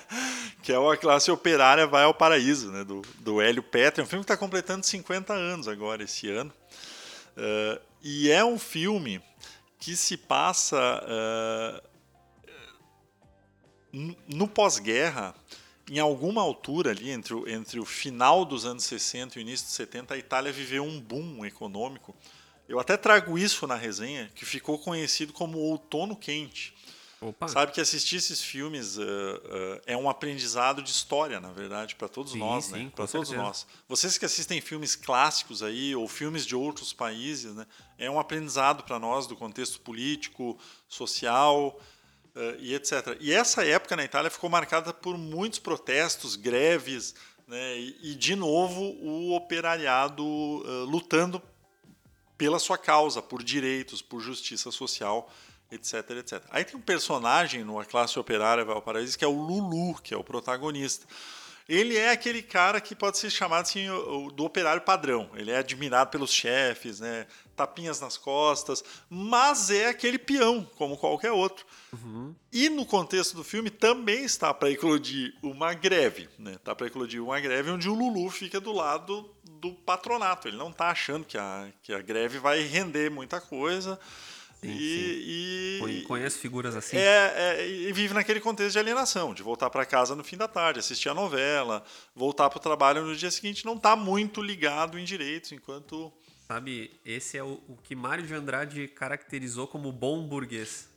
[0.61, 4.01] que é a classe operária vai ao paraíso, né, do, do Hélio Petri.
[4.01, 6.53] É um filme que está completando 50 anos agora esse ano.
[7.37, 9.21] Uh, e é um filme
[9.79, 11.89] que se passa uh,
[14.27, 15.33] no pós-guerra,
[15.89, 19.65] em alguma altura ali, entre o, entre o final dos anos 60 e o início
[19.65, 22.15] dos 70, a Itália viveu um boom econômico
[22.69, 26.75] eu até trago isso na resenha, que ficou conhecido como outono quente.
[27.19, 27.47] Opa.
[27.47, 32.07] Sabe que assistir esses filmes uh, uh, é um aprendizado de história, na verdade, para
[32.07, 32.91] todos sim, nós, né?
[32.95, 33.65] Para todos nós.
[33.89, 37.65] Vocês que assistem filmes clássicos aí ou filmes de outros países, né?
[37.97, 41.77] É um aprendizado para nós do contexto político, social
[42.35, 43.17] uh, e etc.
[43.19, 47.15] E essa época na Itália ficou marcada por muitos protestos, greves,
[47.47, 47.79] né?
[47.79, 50.23] E, e de novo o operariado
[50.87, 51.41] lutando
[52.39, 55.29] pela sua causa, por direitos, por justiça social,
[55.69, 56.41] etc, etc.
[56.49, 60.23] Aí tem um personagem numa classe operária Valparaíso que é o Lulu, que é o
[60.23, 61.05] protagonista.
[61.67, 63.87] Ele é aquele cara que pode ser chamado assim
[64.33, 65.29] do operário padrão.
[65.35, 67.27] Ele é admirado pelos chefes, né?
[67.55, 71.65] Tapinhas nas costas, mas é aquele peão, como qualquer outro.
[71.91, 72.33] Uhum.
[72.51, 76.53] E no contexto do filme também está para eclodir uma greve, né?
[76.53, 80.47] Está para eclodir uma greve onde o Lulu fica do lado do patronato.
[80.47, 83.99] Ele não está achando que a, que a greve vai render muita coisa.
[84.61, 85.89] Sim, e, sim.
[85.89, 86.97] E, Conheço figuras assim.
[86.97, 90.47] É, é, e vive naquele contexto de alienação, de voltar para casa no fim da
[90.47, 94.99] tarde, assistir a novela, voltar para o trabalho no dia seguinte, não está muito ligado
[94.99, 96.11] em direitos, enquanto.
[96.47, 100.89] Sabe, esse é o, o que Mário de Andrade caracterizou como bom burguês.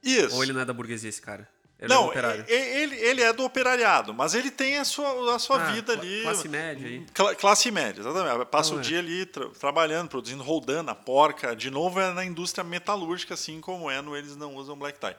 [0.00, 0.36] Isso.
[0.36, 1.48] Ou ele não é da burguesia, esse cara?
[1.82, 5.60] Ele não, é ele, ele é do operariado, mas ele tem a sua, a sua
[5.60, 6.22] ah, vida ali.
[6.22, 7.34] Classe média aí.
[7.34, 8.46] classe média, exatamente.
[8.46, 8.84] Passa não o é.
[8.84, 11.56] dia ali tra trabalhando, produzindo, rodando a porca.
[11.56, 15.16] De novo, é na indústria metalúrgica, assim como é no Eles Não Usam Black Tie.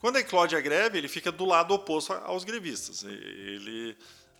[0.00, 3.04] Quando eclode a greve, ele fica do lado oposto aos grevistas.
[3.04, 3.96] Ele,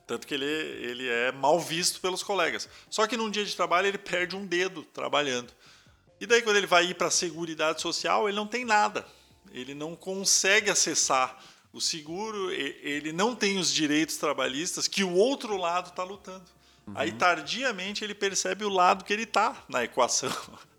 [0.07, 2.69] tanto que ele, ele é mal visto pelos colegas.
[2.91, 5.51] Só que num dia de trabalho, ele perde um dedo trabalhando.
[6.21, 9.07] E daí, quando ele vai ir para a Seguridade Social, ele não tem nada.
[9.53, 15.57] Ele não consegue acessar o seguro, ele não tem os direitos trabalhistas que o outro
[15.57, 16.45] lado está lutando.
[16.87, 16.95] Uhum.
[16.97, 20.31] Aí, tardiamente, ele percebe o lado que ele está na equação.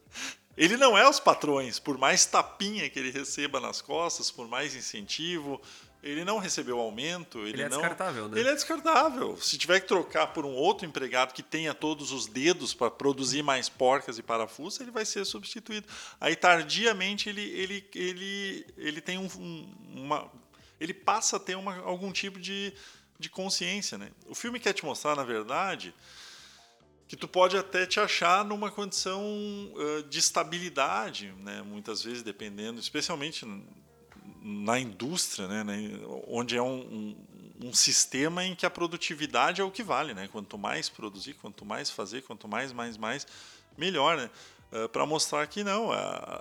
[0.55, 4.75] Ele não é os patrões, por mais tapinha que ele receba nas costas, por mais
[4.75, 5.59] incentivo,
[6.03, 7.39] ele não recebeu aumento.
[7.39, 7.79] Ele, ele é não...
[7.79, 8.39] descartável, né?
[8.39, 9.37] Ele é descartável.
[9.37, 13.41] Se tiver que trocar por um outro empregado que tenha todos os dedos para produzir
[13.41, 15.87] mais porcas e parafusos, ele vai ser substituído.
[16.19, 19.27] Aí, tardiamente, ele, ele, ele, ele tem um,
[19.95, 20.29] uma
[20.83, 22.73] ele passa a ter uma, algum tipo de,
[23.17, 23.97] de consciência.
[23.97, 24.11] Né?
[24.27, 25.95] O filme quer te mostrar, na verdade,
[27.07, 31.61] que tu pode até te achar numa condição uh, de estabilidade, né?
[31.61, 33.45] muitas vezes dependendo, especialmente
[34.41, 35.63] na indústria, né?
[36.27, 37.15] onde é um,
[37.61, 40.13] um, um, sistema em que a produtividade é o que vale.
[40.13, 40.27] Né?
[40.29, 43.25] Quanto mais produzir, quanto mais fazer, quanto mais, mais, mais,
[43.77, 44.17] melhor.
[44.17, 44.29] Né?
[44.69, 45.91] Uh, Para mostrar que não,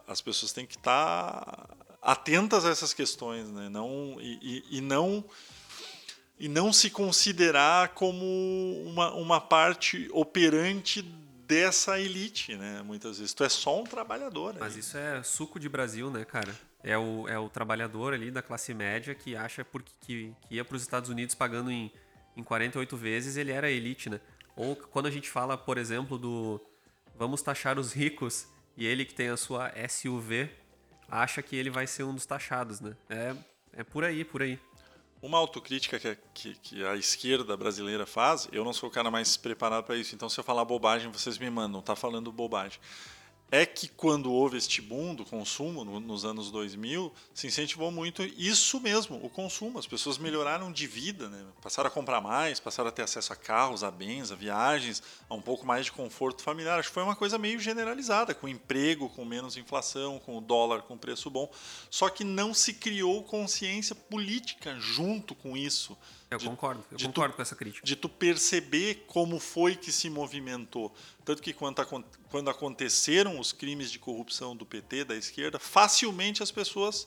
[0.09, 3.69] as pessoas têm que estar tá atentas a essas questões, né?
[3.69, 5.25] Não e, e, e não
[6.39, 8.25] e não se considerar como
[8.85, 11.01] uma, uma parte operante
[11.47, 12.83] dessa elite, né?
[12.83, 14.57] Muitas vezes tu é só um trabalhador.
[14.59, 16.53] Mas isso é suco de Brasil, né, cara?
[16.83, 20.65] É o, é o trabalhador ali da classe média que acha porque, que, que ia
[20.65, 21.93] para os Estados Unidos pagando em,
[22.37, 24.21] em 48 vezes, ele era elite, né?
[24.57, 26.61] Ou quando a gente fala, por exemplo, do
[27.17, 30.51] vamos taxar os ricos e ele que tem a sua SUV
[31.13, 32.97] acha que ele vai ser um dos taxados, né?
[33.11, 33.37] É,
[33.75, 34.59] é por aí, por aí.
[35.21, 39.37] Uma autocrítica que, que, que, a esquerda brasileira faz, eu não sou o cara mais
[39.37, 42.81] preparado para isso, então se eu falar bobagem, vocês me mandam, tá falando bobagem
[43.53, 48.23] é que quando houve este boom do consumo no, nos anos 2000, se incentivou muito
[48.23, 49.79] isso mesmo, o consumo.
[49.79, 51.45] As pessoas melhoraram de vida, né?
[51.61, 55.35] passaram a comprar mais, passaram a ter acesso a carros, a bens, a viagens, a
[55.35, 56.79] um pouco mais de conforto familiar.
[56.79, 60.81] Acho que foi uma coisa meio generalizada, com emprego, com menos inflação, com o dólar
[60.81, 61.53] com preço bom.
[61.91, 65.95] Só que não se criou consciência política junto com isso.
[66.35, 67.87] Eu de, concordo, eu concordo tu, com essa crítica.
[67.87, 70.93] De tu perceber como foi que se movimentou.
[71.25, 71.85] Tanto que quando,
[72.31, 77.07] quando aconteceram os crimes de corrupção do PT, da esquerda, facilmente as pessoas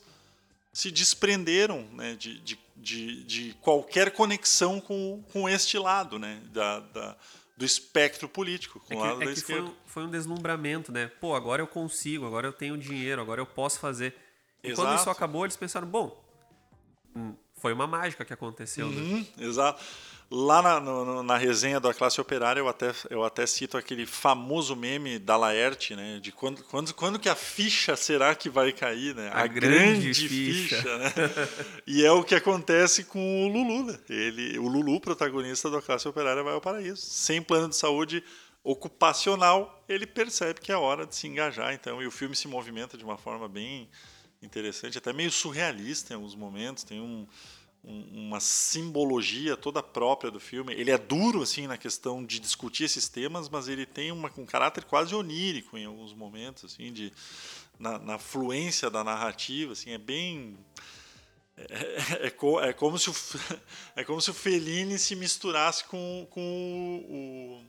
[0.71, 6.79] se desprenderam né, de, de, de, de, qualquer conexão com, com este lado né, da,
[6.81, 7.17] da
[7.57, 9.63] do espectro político, com é que, o lado é da esquerda.
[9.63, 11.07] Foi um, foi um deslumbramento, né?
[11.21, 14.13] Pô, agora eu consigo, agora eu tenho dinheiro, agora eu posso fazer.
[14.61, 14.81] E Exato.
[14.87, 16.21] quando isso acabou, eles pensaram, bom,
[17.15, 18.87] hum, foi uma mágica que aconteceu.
[18.87, 19.45] Uhum, né?
[19.45, 19.83] Exato.
[20.29, 24.75] Lá na, no, na resenha da classe operária, eu até, eu até cito aquele famoso
[24.75, 26.19] meme da Laerte, né?
[26.19, 29.29] De quando, quando, quando que a ficha será que vai cair, né?
[29.31, 30.77] A, a grande, grande, ficha.
[30.77, 31.13] ficha né?
[31.85, 33.99] e é o que acontece com o Lulu, né?
[34.09, 36.97] Ele, o Lulu, protagonista da classe operária, vai ao paraíso.
[36.97, 38.23] Sem plano de saúde
[38.63, 42.97] ocupacional, ele percebe que é hora de se engajar, então, e o filme se movimenta
[42.97, 43.87] de uma forma bem
[44.45, 47.27] interessante, até meio surrealista em alguns momentos, tem um
[47.87, 50.73] uma simbologia toda própria do filme.
[50.73, 54.45] Ele é duro assim na questão de discutir esses temas, mas ele tem uma, um
[54.45, 57.13] caráter quase onírico em alguns momentos, assim, de
[57.77, 60.57] na, na fluência da narrativa, assim, é bem
[61.57, 63.13] é, é, é, como se o,
[63.95, 67.61] é como se o Fellini se misturasse com, com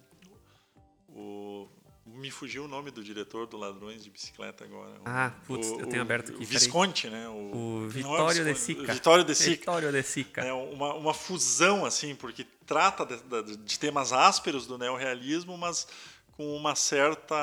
[1.10, 1.68] o, o,
[2.16, 4.94] me fugiu o nome do diretor do Ladrões de Bicicleta agora.
[5.04, 6.42] Ah, putz, o, eu tenho aberto aqui.
[6.42, 7.28] O Visconti, né?
[7.28, 8.92] O, o Vitório de Sica.
[8.92, 9.56] Vitório de Sica.
[9.56, 10.40] Vitório de Sica.
[10.40, 15.86] É uma, uma fusão, assim, porque trata de, de, temas ásperos do neorrealismo, mas
[16.32, 17.36] com uma certa...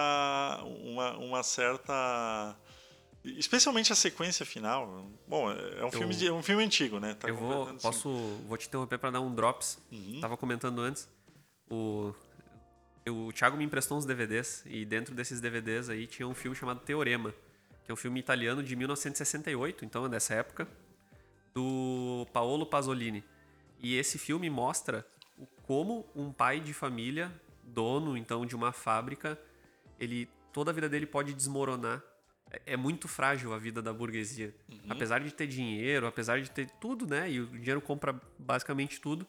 [0.83, 2.55] Uma, uma certa...
[3.23, 5.07] Especialmente a sequência final.
[5.27, 7.13] Bom, é um, eu, filme, de, é um filme antigo, né?
[7.13, 8.09] Tá eu vou, posso,
[8.47, 9.79] vou te interromper para dar um drops.
[9.89, 10.19] Uhum.
[10.19, 11.07] Tava comentando antes.
[11.69, 12.13] O,
[13.09, 16.79] o Thiago me emprestou uns DVDs e dentro desses DVDs aí tinha um filme chamado
[16.79, 17.33] Teorema,
[17.83, 20.67] que é um filme italiano de 1968, então é dessa época,
[21.53, 23.23] do Paolo Pasolini.
[23.79, 25.05] E esse filme mostra
[25.63, 27.31] como um pai de família,
[27.63, 29.39] dono então de uma fábrica,
[29.99, 32.01] ele toda a vida dele pode desmoronar
[32.65, 34.53] é muito frágil a vida da burguesia.
[34.69, 34.79] Uhum.
[34.89, 37.29] Apesar de ter dinheiro, apesar de ter tudo, né?
[37.29, 39.25] E o dinheiro compra basicamente tudo,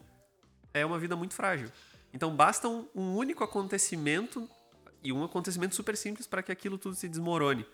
[0.73, 1.69] é uma vida muito frágil.
[2.15, 4.49] Então basta um, um único acontecimento
[5.03, 7.65] e um acontecimento super simples para que aquilo tudo se desmorone.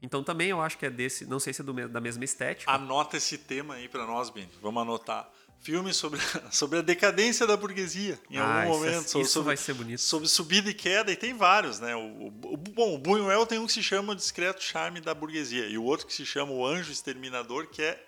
[0.00, 2.70] Então também eu acho que é desse, não sei se é do, da mesma estética.
[2.70, 4.48] Anota esse tema aí para nós, Ben.
[4.62, 5.28] Vamos anotar.
[5.58, 6.20] Filme sobre,
[6.52, 9.20] sobre a decadência da burguesia, em ah, algum momento.
[9.20, 10.00] Isso, sobre, vai ser bonito.
[10.00, 11.94] Sobre subida e queda, e tem vários, né?
[11.94, 15.66] O, o, bom, o Buñuel tem um que se chama O Discreto Charme da Burguesia,
[15.66, 18.02] e o outro que se chama O Anjo Exterminador, que é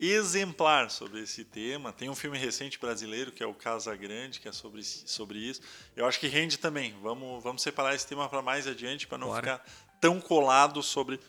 [0.00, 1.92] exemplar sobre esse tema.
[1.92, 5.60] Tem um filme recente brasileiro que é o Casa Grande, que é sobre, sobre isso.
[5.96, 6.94] Eu acho que rende também.
[7.02, 9.40] Vamos, vamos separar esse tema para mais adiante, para não Bora.
[9.40, 9.66] ficar
[10.00, 11.20] tão colado sobre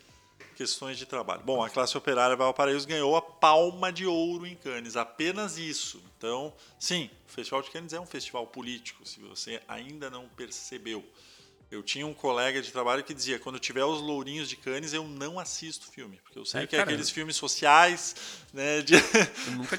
[0.55, 1.41] questões de trabalho.
[1.43, 6.01] Bom, a classe operária Valparaíso ganhou a palma de ouro em Cannes, apenas isso.
[6.17, 11.03] Então, sim, o Festival de Cannes é um festival político, se você ainda não percebeu.
[11.71, 15.07] Eu tinha um colega de trabalho que dizia: quando tiver os lourinhos de Cannes, eu
[15.07, 16.19] não assisto filme.
[16.23, 18.15] Porque eu sei é, que é aqueles filmes sociais,
[18.53, 18.81] né?
[18.81, 18.93] De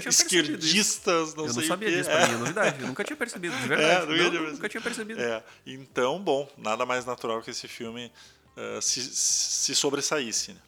[0.08, 2.16] esquerdistas, não eu sei não sabia disso, é.
[2.16, 2.80] pra mim é novidade.
[2.80, 4.12] Eu nunca tinha percebido, de verdade.
[4.12, 5.20] É, não, não, nunca tinha percebido.
[5.20, 5.42] É.
[5.64, 8.12] Então, bom, nada mais natural que esse filme
[8.56, 10.52] uh, se, se sobressaísse.
[10.52, 10.60] Né?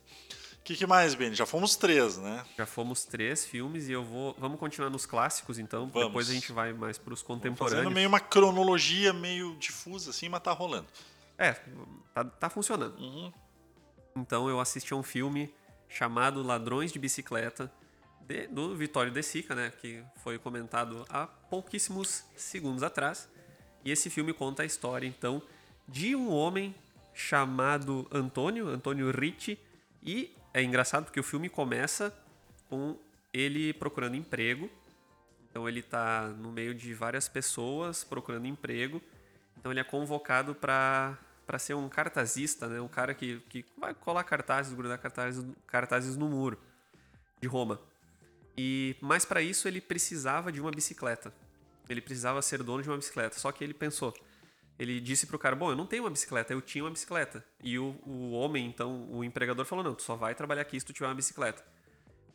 [0.68, 1.32] O que, que, mais, Ben?
[1.32, 2.44] Já fomos três, né?
[2.54, 4.36] Já fomos três filmes e eu vou.
[4.38, 5.88] Vamos continuar nos clássicos, então.
[5.88, 6.08] Vamos.
[6.08, 7.84] Depois a gente vai mais para os contemporâneos.
[7.84, 10.86] Fazendo meio uma cronologia meio difusa, assim, mas tá rolando.
[11.38, 11.54] É,
[12.12, 12.98] tá, tá funcionando.
[12.98, 13.32] Uhum.
[14.14, 15.50] Então eu assisti a um filme
[15.88, 17.72] chamado Ladrões de Bicicleta,
[18.20, 19.72] de, do Vitório De Sica, né?
[19.80, 23.26] Que foi comentado há pouquíssimos segundos atrás.
[23.82, 25.40] E esse filme conta a história, então,
[25.88, 26.74] de um homem
[27.14, 29.58] chamado Antônio, Antônio Ricci,
[30.02, 32.12] e é engraçado porque o filme começa
[32.68, 32.96] com
[33.32, 34.68] ele procurando emprego.
[35.50, 39.00] Então ele está no meio de várias pessoas procurando emprego.
[39.56, 41.16] Então ele é convocado para
[41.46, 42.78] para ser um cartazista, né?
[42.78, 46.60] Um cara que, que vai colar cartazes, grudar cartazes, cartazes no muro
[47.40, 47.80] de Roma.
[48.54, 51.32] E mais para isso ele precisava de uma bicicleta.
[51.88, 53.38] Ele precisava ser dono de uma bicicleta.
[53.38, 54.12] Só que ele pensou,
[54.78, 57.44] ele disse pro cara: Bom, eu não tenho uma bicicleta, eu tinha uma bicicleta.
[57.62, 60.86] E o, o homem, então, o empregador falou: Não, tu só vai trabalhar aqui se
[60.86, 61.64] tu tiver uma bicicleta.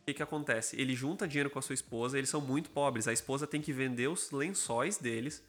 [0.02, 0.78] O que, que acontece?
[0.78, 3.08] Ele junta dinheiro com a sua esposa, eles são muito pobres.
[3.08, 5.42] A esposa tem que vender os lençóis deles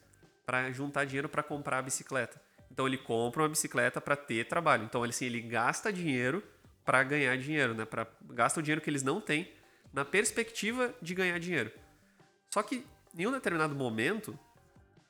[0.46, 2.40] para juntar dinheiro para comprar a bicicleta.
[2.70, 4.84] Então ele compra uma bicicleta para ter trabalho.
[4.84, 6.42] Então ele, assim, ele gasta dinheiro
[6.86, 7.84] para ganhar dinheiro, né?
[7.84, 9.52] Pra, gasta o dinheiro que eles não têm
[9.92, 11.70] na perspectiva de ganhar dinheiro.
[12.48, 12.86] Só que
[13.18, 14.38] em um determinado momento,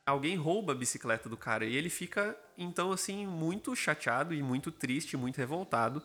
[0.06, 4.70] alguém rouba a bicicleta do cara e ele fica então assim muito chateado e muito
[4.70, 6.00] triste, muito revoltado,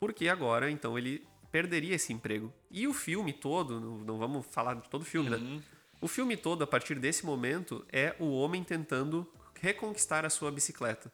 [0.00, 2.52] porque agora então ele perderia esse emprego.
[2.70, 5.36] E o filme todo, não vamos falar de todo o filme, né?
[5.36, 5.56] uhum.
[5.56, 5.62] né?
[6.00, 11.12] O filme todo a partir desse momento é o homem tentando reconquistar a sua bicicleta.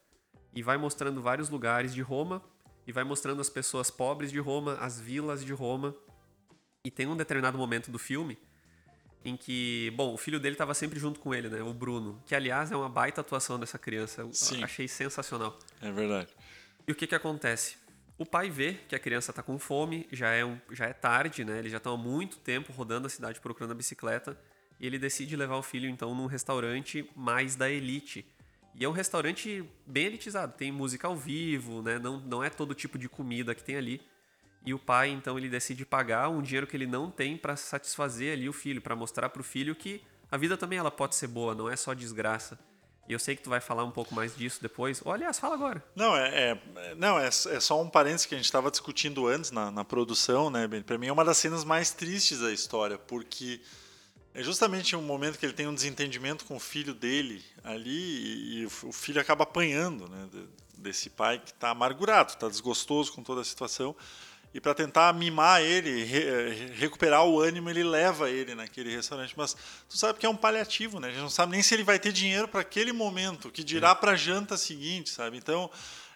[0.54, 2.40] E vai mostrando vários lugares de Roma
[2.86, 5.94] e vai mostrando as pessoas pobres de Roma, as vilas de Roma.
[6.86, 8.38] E tem um determinado momento do filme
[9.24, 11.62] em que, bom, o filho dele estava sempre junto com ele, né?
[11.62, 14.22] O Bruno, que aliás é uma baita atuação dessa criança.
[14.22, 14.62] Eu Sim.
[14.62, 15.58] achei sensacional.
[15.82, 16.28] É verdade.
[16.86, 17.76] E o que que acontece?
[18.18, 21.44] O pai vê que a criança está com fome, já é, um, já é tarde,
[21.44, 21.58] né?
[21.58, 24.38] Eles já estão há muito tempo rodando a cidade procurando a bicicleta.
[24.78, 28.26] E ele decide levar o filho, então, num restaurante mais da elite.
[28.74, 30.54] E é um restaurante bem elitizado.
[30.56, 31.98] Tem música ao vivo, né?
[31.98, 34.00] Não, não é todo tipo de comida que tem ali.
[34.66, 38.32] E o pai, então, ele decide pagar um dinheiro que ele não tem para satisfazer
[38.32, 41.28] ali o filho, para mostrar para o filho que a vida também ela pode ser
[41.28, 42.58] boa, não é só desgraça.
[43.08, 45.00] E eu sei que tu vai falar um pouco mais disso depois.
[45.04, 45.84] Ou, aliás, fala agora.
[45.94, 49.52] Não, é, é não, é, é, só um parênteses que a gente estava discutindo antes
[49.52, 53.60] na, na produção, né, Para mim é uma das cenas mais tristes da história, porque
[54.34, 58.58] é justamente um momento que ele tem um desentendimento com o filho dele ali e,
[58.62, 60.28] e o filho acaba apanhando, né,
[60.76, 63.94] desse pai que está amargurado, está desgostoso com toda a situação
[64.56, 69.34] e para tentar mimar ele, re, recuperar o ânimo, ele leva ele naquele restaurante.
[69.36, 69.54] Mas
[69.86, 71.08] tu sabe que é um paliativo, né?
[71.08, 73.94] A gente não sabe nem se ele vai ter dinheiro para aquele momento, que dirá
[73.94, 75.36] para a janta seguinte, sabe?
[75.36, 75.70] Então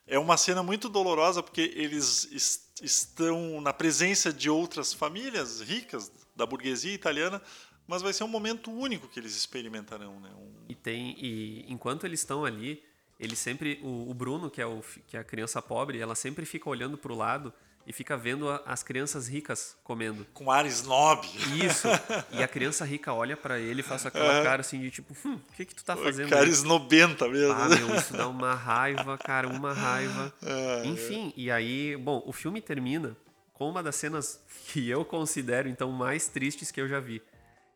[0.07, 6.11] é uma cena muito dolorosa porque eles est estão na presença de outras famílias ricas
[6.35, 7.42] da burguesia italiana,
[7.87, 10.31] mas vai ser um momento único que eles experimentarão, né?
[10.35, 10.64] Um...
[10.66, 12.83] E tem e enquanto eles estão ali,
[13.18, 16.46] ele sempre o, o Bruno, que é o que é a criança pobre, ela sempre
[16.46, 17.53] fica olhando para o lado
[17.87, 20.26] e fica vendo a, as crianças ricas comendo.
[20.33, 21.26] Com ar snob.
[21.64, 21.89] Isso.
[22.33, 24.43] E a criança rica olha para ele e faz aquela é.
[24.43, 26.28] cara assim de tipo, hum, o que que tu tá fazendo?
[26.28, 27.53] Cara snobenta mesmo.
[27.53, 30.33] Ah, meu, isso dá uma raiva, cara, uma raiva.
[30.43, 31.41] É, Enfim, é.
[31.41, 33.16] e aí, bom, o filme termina
[33.53, 37.22] com uma das cenas que eu considero então mais tristes que eu já vi.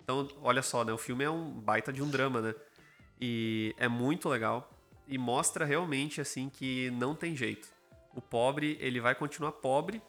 [0.02, 0.92] Então, olha só, né?
[0.92, 2.54] O filme é um baita de um drama, né?
[3.20, 4.70] E é muito legal
[5.06, 7.73] e mostra realmente assim que não tem jeito
[8.14, 10.00] O pobre, ele vai continuar pobre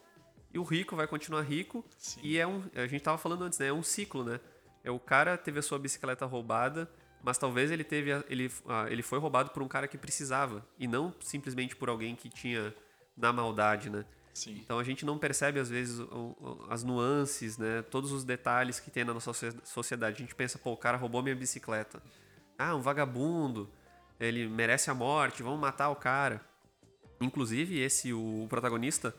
[0.54, 1.84] e o rico vai continuar rico.
[1.98, 2.20] Sim.
[2.24, 3.68] E é um, a gente tava falando antes, né?
[3.68, 4.40] É um ciclo, né?
[4.84, 6.90] É o cara teve a sua bicicleta roubada,
[7.24, 10.64] mas talvez ele teve a- ele, ah, ele foi roubado por um cara que precisava
[10.78, 12.74] e não simplesmente por alguém que tinha
[13.18, 14.06] na maldade, né?
[14.34, 14.60] Sim.
[14.64, 16.06] Então a gente não percebe às vezes
[16.70, 17.82] as nuances, né?
[17.84, 20.18] Todos os detalhes que tem na nossa socie- sociedade.
[20.18, 22.04] A gente pensa, pô, o cara roubou minha bicicleta.
[22.58, 23.70] Ah, um vagabundo.
[24.20, 25.42] Ele merece a morte.
[25.42, 26.46] Vamos matar o cara.
[27.22, 29.16] Inclusive esse o protagonista,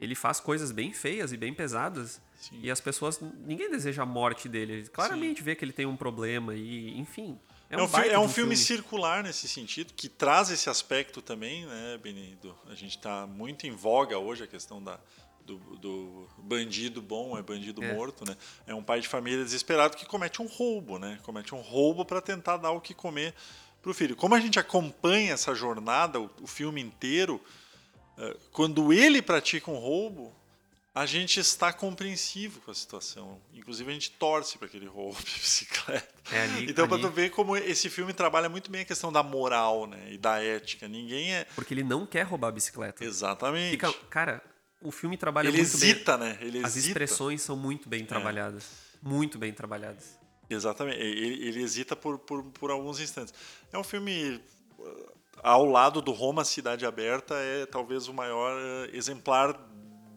[0.00, 2.20] ele faz coisas bem feias e bem pesadas.
[2.36, 2.60] Sim.
[2.62, 4.88] E as pessoas, ninguém deseja a morte dele.
[4.88, 7.38] Claramente vê que ele tem um problema e, enfim.
[7.70, 11.20] É É um, um, fi- é um filme, circular nesse sentido, que traz esse aspecto
[11.20, 12.54] também, né, Benito?
[12.66, 14.98] A gente está muito em voga hoje a questão da,
[15.44, 17.92] do, do bandido bom é bandido É.
[17.92, 18.36] morto, né?
[18.66, 21.18] É um pai de família desesperado que comete um roubo, né?
[21.24, 23.34] Comete um roubo para tentar dar o que comer
[23.82, 24.16] para o filho.
[24.16, 27.40] Como a gente acompanha essa jornada, o, o filme inteiro,
[28.18, 30.34] eh, quando ele pratica um roubo,
[30.94, 33.40] a gente está compreensivo com a situação.
[33.54, 36.08] Inclusive, a gente torce para que ele roube a bicicleta.
[36.32, 39.22] É ali- então, para tu ver como esse filme trabalha muito bem a questão da
[39.22, 40.88] moral né, e da ética.
[40.88, 41.44] Ninguém é.
[41.54, 43.04] Porque ele não quer roubar a bicicleta.
[43.04, 43.70] Exatamente.
[43.70, 44.42] Fica, cara,
[44.82, 45.90] o filme trabalha ele muito bem.
[45.90, 46.36] hesita, né?
[46.40, 46.88] Ele As hesita.
[46.88, 48.64] expressões são muito bem trabalhadas.
[49.00, 50.18] Muito bem trabalhadas.
[50.50, 50.98] Exatamente.
[50.98, 53.34] Ele, ele hesita por, por, por alguns instantes.
[53.72, 54.40] É um filme.
[54.78, 59.58] uh, Ao lado do Roma Cidade Aberta, é talvez o maior uh, exemplar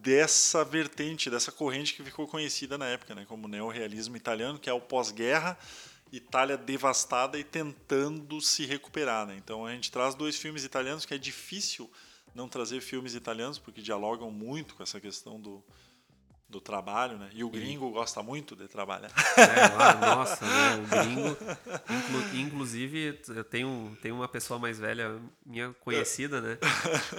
[0.01, 4.73] dessa vertente, dessa corrente que ficou conhecida na época, né, como neorrealismo italiano, que é
[4.73, 5.57] o pós-guerra,
[6.11, 9.27] Itália devastada e tentando se recuperar.
[9.27, 9.35] Né?
[9.37, 11.89] Então a gente traz dois filmes italianos que é difícil
[12.33, 15.63] não trazer filmes italianos porque dialogam muito com essa questão do,
[16.51, 17.29] do trabalho, né?
[17.33, 19.09] E o gringo gosta muito de trabalhar.
[19.41, 21.37] É, lá, nossa, né, o gringo.
[21.89, 26.57] Inclu- inclusive, eu tenho, tenho uma pessoa mais velha, minha conhecida, né?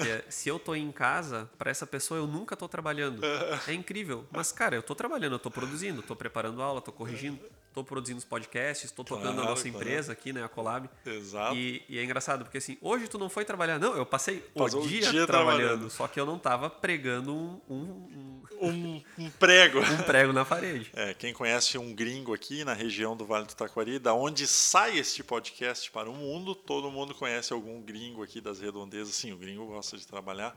[0.07, 3.23] é, se eu tô em casa, para essa pessoa eu nunca tô trabalhando.
[3.67, 4.25] É incrível.
[4.31, 7.41] Mas, cara, eu tô trabalhando, eu tô produzindo, tô preparando aula, tô corrigindo,
[7.75, 9.77] tô produzindo os podcasts, tô tocando a Claro, nossa claro.
[9.77, 10.45] empresa aqui, né?
[10.45, 10.89] A Collab.
[11.07, 11.57] Exato.
[11.57, 13.79] E, e é engraçado, porque assim, hoje tu não foi trabalhar.
[13.79, 15.91] Não, eu passei Passou o dia, dia trabalhando, trabalhando.
[15.91, 19.81] Só que eu não tava pregando um, um, Um, um prego.
[19.81, 20.91] um- prego na parede.
[20.95, 24.99] É, quem conhece um gringo aqui na região do Vale do Taquari, da onde sai
[24.99, 29.15] este podcast para o mundo, todo mundo conhece algum gringo aqui das redondezas.
[29.15, 30.55] Sim, o gringo gosta de trabalhar.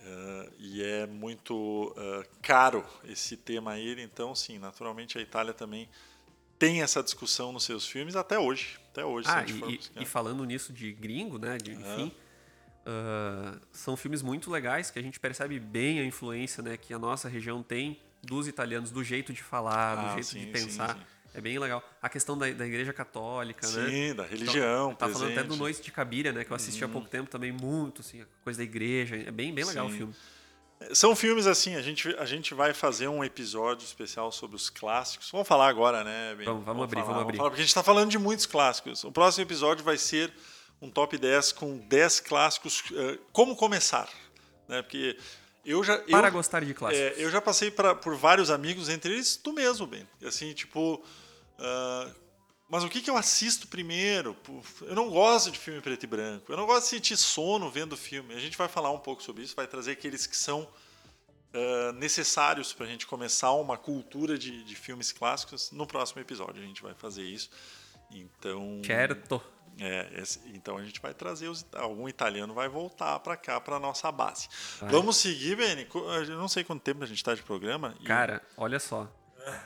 [0.00, 5.52] eh, e é muito eh, caro esse tema a ele, então, sim, naturalmente a Itália
[5.52, 5.88] também
[6.58, 8.78] tem essa discussão nos seus filmes até hoje.
[8.90, 11.56] Até hoje, Ah, e, e falando nisso de gringo, né?
[11.56, 12.10] De, enfim,
[12.84, 16.98] ah, são filmes muito legais que a gente percebe bem a influência né, que a
[16.98, 20.52] nossa região tem dos italianos, do jeito de falar, do Ah, jeito sim, de sim,
[20.52, 20.96] pensar.
[20.96, 21.02] sim.
[21.34, 21.86] É bem legal.
[22.02, 23.90] A questão da, da igreja católica, né?
[23.90, 25.52] Sim, da religião, Tá falando até do.
[25.52, 25.58] Uhum.
[25.58, 26.42] Noite de Cabiria, né?
[26.42, 29.14] Que eu assisti há pouco tempo também, muito, assim, a coisa da igreja.
[29.14, 29.96] É bem, bem legal o Sim.
[29.98, 30.14] filme.
[30.92, 35.28] São filmes assim, a gente, a gente vai fazer um episódio especial sobre os clássicos.
[35.30, 36.44] Vamos falar agora, né, Ben?
[36.46, 37.36] Vamos- vamos abrir, falar, vamos abrir.
[37.36, 39.02] falar, porque a gente está falando de muitos clássicos.
[39.04, 40.32] O próximo episódio vai ser
[40.80, 42.84] um top 10 com 10 clássicos.
[42.94, 44.08] eh, como começar?
[44.68, 44.80] Né?
[44.82, 45.18] Porque
[45.64, 45.98] eu já.
[45.98, 47.18] Para eu, gostar de clássicos.
[47.18, 50.06] é, eu já passei pra, por vários amigos, entre eles tu mesmo, Ben.
[50.24, 51.02] Assim, tipo.
[51.58, 52.08] ah,
[52.68, 54.36] mas o que, que eu assisto primeiro?
[54.82, 56.52] Eu não gosto de filme preto e branco.
[56.52, 58.34] Eu não gosto de sentir sono vendo filme.
[58.34, 60.68] A gente vai falar um pouco sobre isso, vai trazer aqueles que são
[61.52, 65.70] ah, necessários para a gente começar uma cultura de, de filmes clássicos.
[65.72, 67.50] No próximo episódio a gente vai fazer isso.
[68.10, 68.80] Então.
[68.84, 69.42] Certo.
[69.80, 74.10] É, então a gente vai trazer os, algum italiano vai voltar para cá para nossa
[74.10, 74.48] base.
[74.80, 74.90] Vai.
[74.90, 75.86] Vamos seguir, Beni.
[75.94, 77.94] Eu não sei quanto tempo a gente está de programa.
[78.00, 79.08] e- Cara, olha só.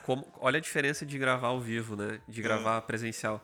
[0.03, 2.19] Como, olha a diferença de gravar ao vivo, né?
[2.27, 3.41] De gravar presencial.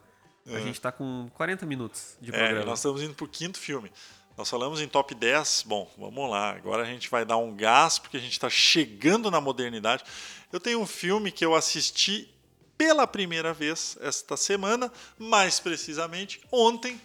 [0.48, 2.66] A gente tá com 40 minutos de é, programa.
[2.66, 3.92] nós estamos indo para o quinto filme.
[4.36, 5.66] Nós falamos em top 10.
[5.68, 6.52] Bom, vamos lá.
[6.52, 10.04] Agora a gente vai dar um gás porque a gente está chegando na modernidade.
[10.52, 12.34] Eu tenho um filme que eu assisti
[12.78, 17.00] pela primeira vez esta semana, mais precisamente ontem,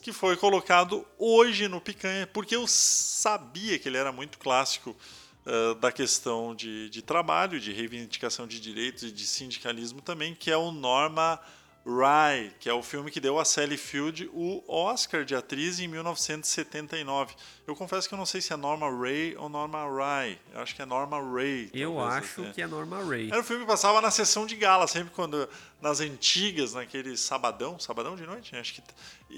[0.00, 4.96] que foi colocado hoje no Picanha, porque eu sabia que ele era muito clássico
[5.80, 10.56] da questão de, de trabalho, de reivindicação de direitos e de sindicalismo também, que é
[10.56, 11.38] o Norma
[11.86, 15.86] Rye, que é o filme que deu a Sally Field o Oscar de atriz em
[15.86, 17.34] 1979.
[17.66, 20.38] Eu confesso que eu não sei se é Norma Ray ou Norma Rye.
[20.52, 21.70] Eu acho que é Norma Ray.
[21.74, 22.52] Eu acho até.
[22.52, 23.30] que é Norma Ray.
[23.30, 25.46] Era um filme que passava na sessão de gala, sempre quando.
[25.78, 28.60] Nas antigas, naquele sabadão, sabadão de noite, né?
[28.60, 28.82] acho que.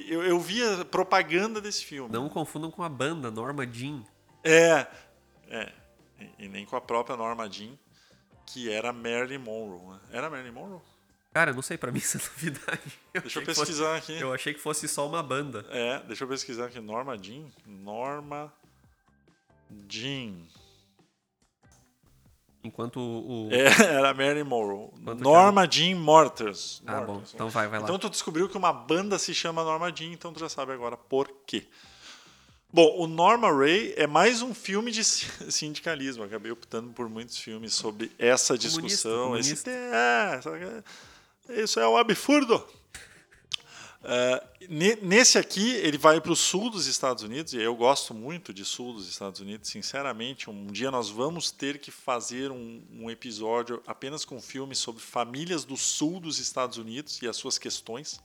[0.09, 2.13] Eu, eu via propaganda desse filme.
[2.13, 4.05] Não confundam com a banda Norma Jean.
[4.45, 4.87] É.
[5.49, 5.73] É.
[6.39, 7.73] E, nem com a própria Norma Jean,
[8.47, 9.93] que era Marilyn Monroe.
[9.95, 10.01] Né?
[10.13, 10.81] Era Marilyn Monroe?
[11.33, 12.99] Cara, não sei, pra mim é novidade.
[13.13, 14.19] Deixa eu que fosse- pesquisar aqui.
[14.21, 15.67] eu achei que fosse só uma banda.
[15.71, 16.81] É, deixa eu pesquisar aqui.
[16.81, 17.45] Norma Jean.
[17.67, 18.53] Norma
[19.89, 20.35] Jean.
[22.65, 23.49] Enquanto o.
[23.53, 24.93] É, era Mary Morrow.
[25.21, 26.83] Norma Jean Morters.
[26.87, 27.23] Ah, bom.
[27.33, 27.85] Então vai, vai lá.
[27.85, 30.97] Então tu descobriu que uma banda se chama Norma Jean, então tu já sabe agora
[30.97, 31.67] por quê.
[32.77, 36.23] Bom, o Norma Ray é mais um filme de si- sindicalismo.
[36.23, 39.29] Acabei optando por muitos filmes sobre essa discussão.
[39.29, 39.71] comunista.
[39.71, 42.63] Esse, é, isso é um absurdo.
[44.69, 48.53] Ne- nesse aqui, ele vai para o sul dos Estados Unidos, e eu gosto muito
[48.53, 50.51] de sul dos Estados Unidos, sinceramente.
[50.51, 55.65] Um dia nós vamos ter que fazer um, um episódio apenas com filmes sobre famílias
[55.65, 58.21] do sul dos Estados Unidos e as suas questões.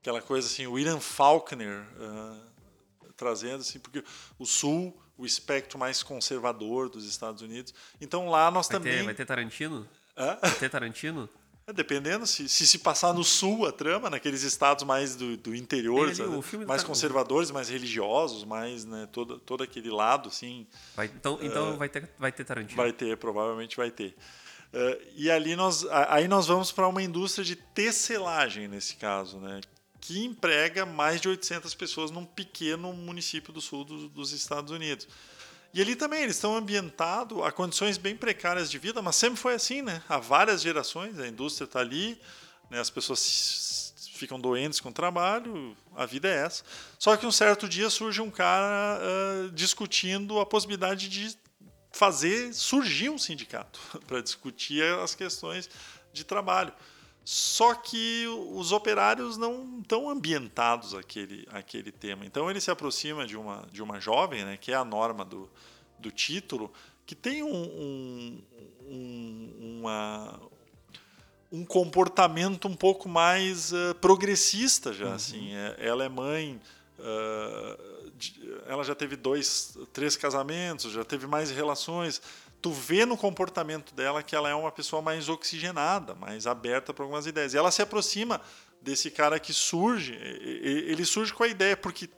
[0.00, 2.51] Aquela coisa assim, William Faulkner ah,
[3.22, 4.02] trazendo, assim, porque
[4.38, 7.72] o sul, o espectro mais conservador dos Estados Unidos.
[8.00, 8.98] Então lá nós Vai também.
[8.98, 9.88] ter, vai ter Tarantino?
[10.16, 10.38] Hã?
[10.40, 11.28] Vai ter Tarantino?
[11.64, 15.54] É, Dependendo, se, se se passar no sul a trama, naqueles estados mais do, do
[15.54, 16.66] interior, ali sabe?
[16.66, 20.66] mais conservadores, mais religiosos, mais né, todo, todo aquele lado, assim,
[20.96, 22.76] Vai, então então vai, ter, vai ter Tarantino.
[22.76, 24.16] vai ter, provavelmente vai ter.
[24.72, 29.60] Eh, e ali nós, aí nós vamos para uma indústria de tecelagem nesse caso, né?
[30.02, 35.08] Que emprega mais de 800 pessoas num pequeno município do sul do- dos Estados Unidos.
[35.72, 39.54] E ali também eles estão ambientados a condições bem precárias de vida, mas sempre foi
[39.54, 40.02] assim, né?
[40.08, 42.20] Há várias gerações, a indústria está ali,
[42.68, 42.78] né?
[42.80, 46.62] as pessoas ficam doentes com o trabalho, a vida é essa.
[46.98, 51.34] Só que um certo dia surge um cara ah, discutindo a possibilidade de
[51.92, 55.70] fazer surgir um sindicato para discutir as questões
[56.12, 56.72] de trabalho.
[57.24, 62.26] Só que os operários não estão ambientados àquele, àquele tema.
[62.26, 65.48] Então ele se aproxima de uma, de uma jovem, né, que é a norma do,
[65.98, 66.72] do título,
[67.06, 68.42] que tem um, um,
[68.88, 70.40] um, uma,
[71.52, 75.14] um comportamento um pouco mais eh, progressista já.
[75.14, 75.54] Assim.
[75.54, 76.60] É- ela é mãe,
[78.16, 82.22] de- ela já teve dois, três casamentos, já teve mais relações
[82.62, 87.04] tu vê no comportamento dela que ela é uma pessoa mais oxigenada, mais aberta para
[87.04, 87.52] algumas ideias.
[87.52, 88.40] E ela se aproxima
[88.80, 92.08] desse cara que surge, ele surge com a ideia, porque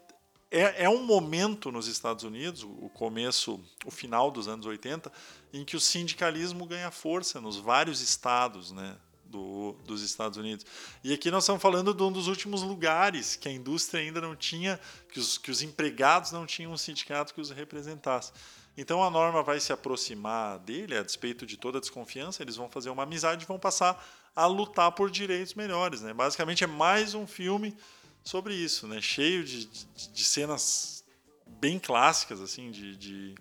[0.51, 5.11] é, é um momento nos Estados Unidos, o começo, o final dos anos 80,
[5.53, 10.65] em que o sindicalismo ganha força nos vários estados né, do, dos Estados Unidos.
[11.03, 14.37] E aqui nós estamos falando de um dos últimos lugares que a indústria ainda não
[14.37, 14.79] tinha,
[15.11, 18.33] que os, que os empregados não tinham um sindicato que os representasse.
[18.77, 22.69] Então a norma vai se aproximar dele, a despeito de toda a desconfiança, eles vão
[22.69, 24.05] fazer uma amizade e vão passar
[24.35, 26.01] a lutar por direitos melhores.
[26.01, 26.13] Né?
[26.13, 27.77] Basicamente é mais um filme
[28.25, 29.01] sobre isso, né?
[29.01, 31.05] cheio de, de, de cenas
[31.47, 33.35] bem clássicas, assim, de, de-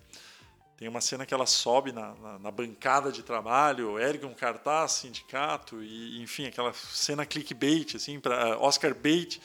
[0.78, 4.94] tem uma cena que ela sobe na, na, na bancada de trabalho, ergue um cartaz,
[4.94, 9.42] sindicato, e enfim, aquela cena clickbait, assim, para Oscar bait,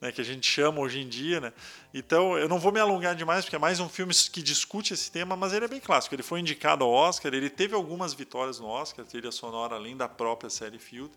[0.00, 1.52] né, que a gente chama hoje em dia, né?
[1.92, 5.10] Então, eu não vou me alongar demais, porque é mais um filme que discute esse
[5.10, 6.14] tema, mas ele é bem clássico.
[6.14, 10.08] Ele foi indicado ao Oscar, ele teve algumas vitórias no Oscar, trilha sonora além da
[10.08, 11.12] própria série Field.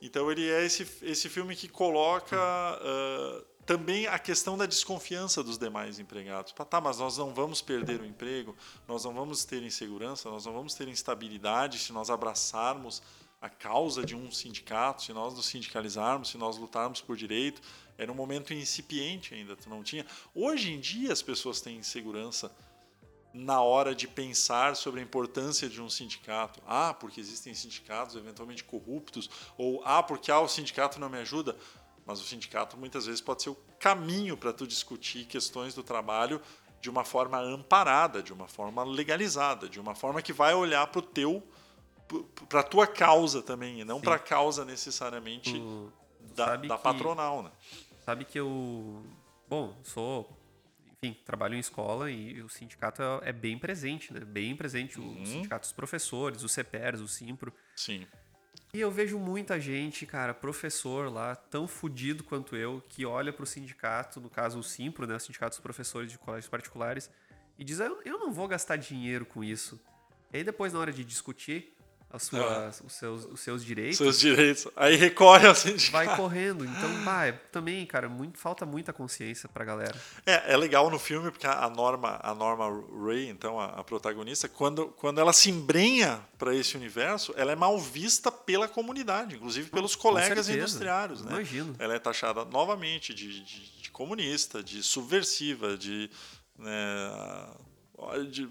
[0.00, 5.58] Então, ele é esse, esse filme que coloca ah, também a questão da desconfiança dos
[5.58, 6.54] demais empregados.
[6.70, 8.56] Tá, mas nós não vamos perder o emprego,
[8.86, 13.02] nós não vamos ter insegurança, nós não vamos ter instabilidade se nós abraçarmos
[13.40, 17.60] a causa de um sindicato, se nós nos sindicalizarmos, se nós lutarmos por direito.
[17.98, 20.04] Era um momento incipiente ainda, tu não tinha.
[20.34, 22.54] Hoje em dia as pessoas têm insegurança
[23.32, 26.60] na hora de pensar sobre a importância de um sindicato.
[26.66, 29.28] Ah, porque existem sindicatos eventualmente corruptos,
[29.58, 31.56] ou ah, porque ah, o sindicato não me ajuda.
[32.06, 36.40] Mas o sindicato muitas vezes pode ser o caminho para tu discutir questões do trabalho
[36.80, 41.00] de uma forma amparada, de uma forma legalizada, de uma forma que vai olhar para
[41.00, 41.42] o teu
[42.48, 45.92] para a tua causa também, e não para a causa necessariamente Tu-
[46.36, 47.50] da, da patronal, né?
[48.06, 49.04] Sabe que eu.
[49.48, 50.30] Bom, sou.
[51.02, 54.20] Enfim, trabalho em escola e o sindicato é, é bem presente, né?
[54.20, 55.00] Bem presente.
[55.00, 55.22] Uhum.
[55.22, 57.52] O sindicato dos professores, o CEPERS, o Simpro.
[57.74, 58.06] Sim.
[58.72, 63.44] E eu vejo muita gente, cara, professor lá, tão fudido quanto eu, que olha pro
[63.44, 65.16] sindicato, no caso o Simpro, né?
[65.16, 67.10] O sindicato dos professores de colégios particulares,
[67.58, 69.80] e diz: eu, eu não vou gastar dinheiro com isso.
[70.32, 71.75] E aí depois, na hora de discutir
[72.08, 74.66] as suas, os, seus, os seus direitos, Seus direitos.
[74.76, 75.92] Aí recorre ao sindicato.
[75.92, 76.64] vai correndo.
[76.64, 79.94] Então, bah, é- também, cara, muito, falta muita consciência pra galera.
[80.24, 82.64] É, é legal no filme porque a Norma, a Norma
[83.04, 87.56] Ray, então a, a protagonista, quando, quando ela se embrenha para esse universo, ela é
[87.56, 90.52] mal vista pela comunidade, inclusive pelos colegas certeza.
[90.56, 91.32] industriários, né?
[91.32, 91.74] Imagino.
[91.78, 96.08] Ela é taxada novamente de, de, de comunista, de subversiva, de,
[96.56, 96.70] né,
[98.30, 98.48] de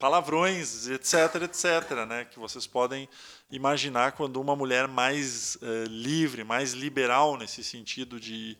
[0.00, 2.24] palavrões, etc, etc, né?
[2.24, 3.08] Que vocês podem
[3.50, 8.56] imaginar quando uma mulher mais eh, livre, mais liberal nesse sentido de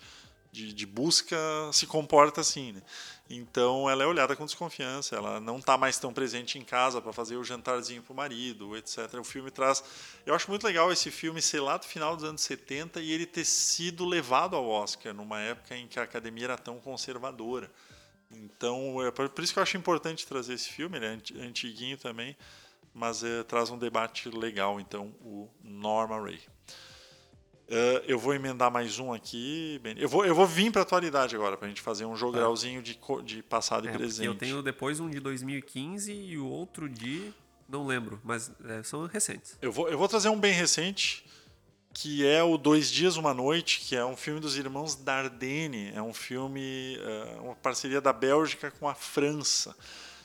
[0.53, 1.37] de, de, busca
[1.73, 2.73] se comporta assim.
[2.73, 2.83] Né?
[3.29, 7.13] Então ela é olhada com desconfiança, ela não está mais tão presente em casa para
[7.13, 9.15] fazer o jantarzinho para o marido, etc.
[9.21, 9.83] O filme traz.
[10.27, 13.27] Eu acho muito legal esse filme ser lá do final dos anos 70 e ele
[13.27, 17.71] ter sido levado ao Oscar numa época em que a academia era tão conservadora.
[18.31, 22.37] Então, é por isso que eu acho importante trazer esse filme, ele é antiguinho também,
[22.95, 26.41] mas é, traz um debate legal, então, o Norma Ray.
[27.71, 29.81] Uh, eu vou emendar mais um aqui.
[29.97, 32.83] Eu vou, eu vou vir para a atualidade agora, para a gente fazer um jogralzinho
[32.83, 34.27] de, de passado é, e presente.
[34.27, 37.33] Eu tenho depois um de 2015 e o outro de.
[37.69, 39.57] Não lembro, mas é, são recentes.
[39.63, 41.25] Eu vou, eu vou trazer um bem recente,
[42.01, 45.93] que é o Dois Dias, Uma Noite, que é um filme dos irmãos Dardenne.
[45.95, 49.77] É um filme, uh, uma parceria da Bélgica com a França.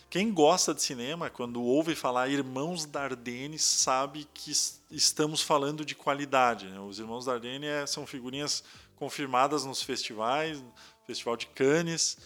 [0.09, 4.53] Quem gosta de cinema, quando ouve falar Irmãos Dardenne, sabe que
[4.89, 6.67] estamos falando de qualidade.
[6.67, 6.79] Né?
[6.79, 8.63] Os Irmãos Dardenne é, são figurinhas
[8.95, 10.63] confirmadas nos festivais,
[11.05, 12.17] Festival de Cannes,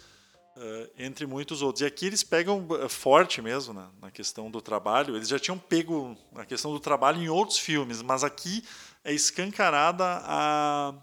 [0.58, 1.82] uh, entre muitos outros.
[1.82, 5.16] E aqui eles pegam forte mesmo na, na, questão do trabalho.
[5.16, 8.64] Eles já tinham pego a questão do trabalho em outros filmes, mas aqui
[9.10, 10.94] é escancarada a,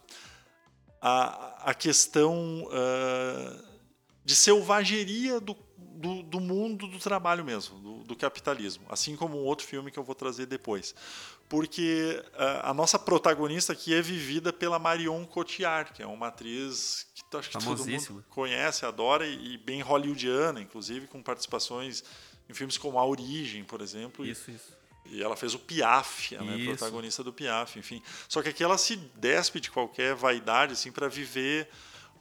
[1.00, 3.64] a, a questão uh,
[4.24, 5.54] de selvageria do
[5.96, 9.98] do, do mundo do trabalho mesmo, do, do, capitalismo, assim como um outro filme que
[9.98, 10.94] eu vou trazer depois.
[11.48, 17.06] Porque a, a nossa protagonista aqui é vivida pela Marion Cotillard, que é uma atriz
[17.14, 22.04] que acho que todo mundo conhece, adora e, e bem hollywoodiana, inclusive com participações
[22.48, 24.24] em filmes como A Origem, por exemplo.
[24.24, 24.76] Isso, isso.
[25.10, 28.02] E ela fez o Piaf, ela é protagonista do Piaf, enfim.
[28.28, 31.68] Só que aqui ela se despe de qualquer vaidade assim para viver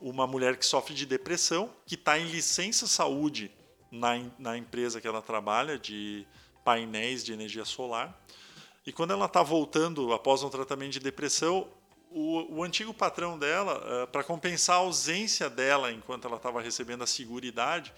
[0.01, 3.51] uma mulher que sofre de depressão, que está em licença saúde
[3.91, 6.25] na, na empresa que ela trabalha de
[6.63, 8.19] painéis de energia solar.
[8.86, 11.67] E quando ela está voltando após um tratamento de depressão,
[12.11, 17.03] o, o antigo patrão dela, eh, para compensar a ausência dela enquanto ela estava recebendo
[17.03, 17.93] a seguridade,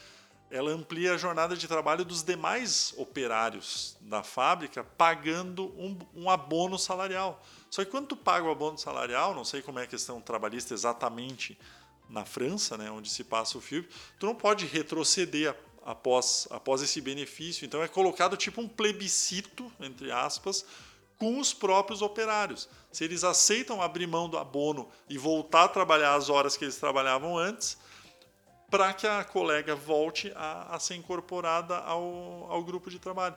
[0.50, 6.78] ela amplia a jornada de trabalho dos demais operários da fábrica, pagando um, um abono
[6.78, 7.44] salarial.
[7.70, 10.74] Só que quando tu paga o abono salarial, não sei como é a questão trabalhista
[10.74, 11.58] exatamente
[12.10, 13.88] na França, né, onde se passa o filme,
[14.18, 15.54] tu não pode retroceder
[15.86, 17.66] após, após esse benefício.
[17.66, 20.66] Então é colocado tipo um plebiscito, entre aspas,
[21.18, 22.70] com os próprios operários.
[22.92, 26.78] Se eles aceitam abrir mão do abono e voltar a trabalhar as horas que eles
[26.78, 27.78] trabalhavam antes,
[28.70, 33.36] para que a colega volte a, a ser incorporada ao, ao grupo de trabalho.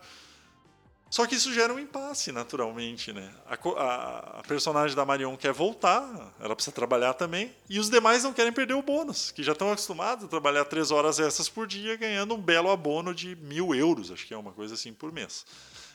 [1.11, 3.35] Só que isso gera um impasse, naturalmente, né?
[3.47, 8.23] A, a, a, personagem da Marion quer voltar, ela precisa trabalhar também, e os demais
[8.23, 11.67] não querem perder o bônus, que já estão acostumados a trabalhar três horas essas por
[11.67, 15.11] dia, ganhando um belo abono de mil euros, acho que é uma coisa assim por
[15.11, 15.45] mês.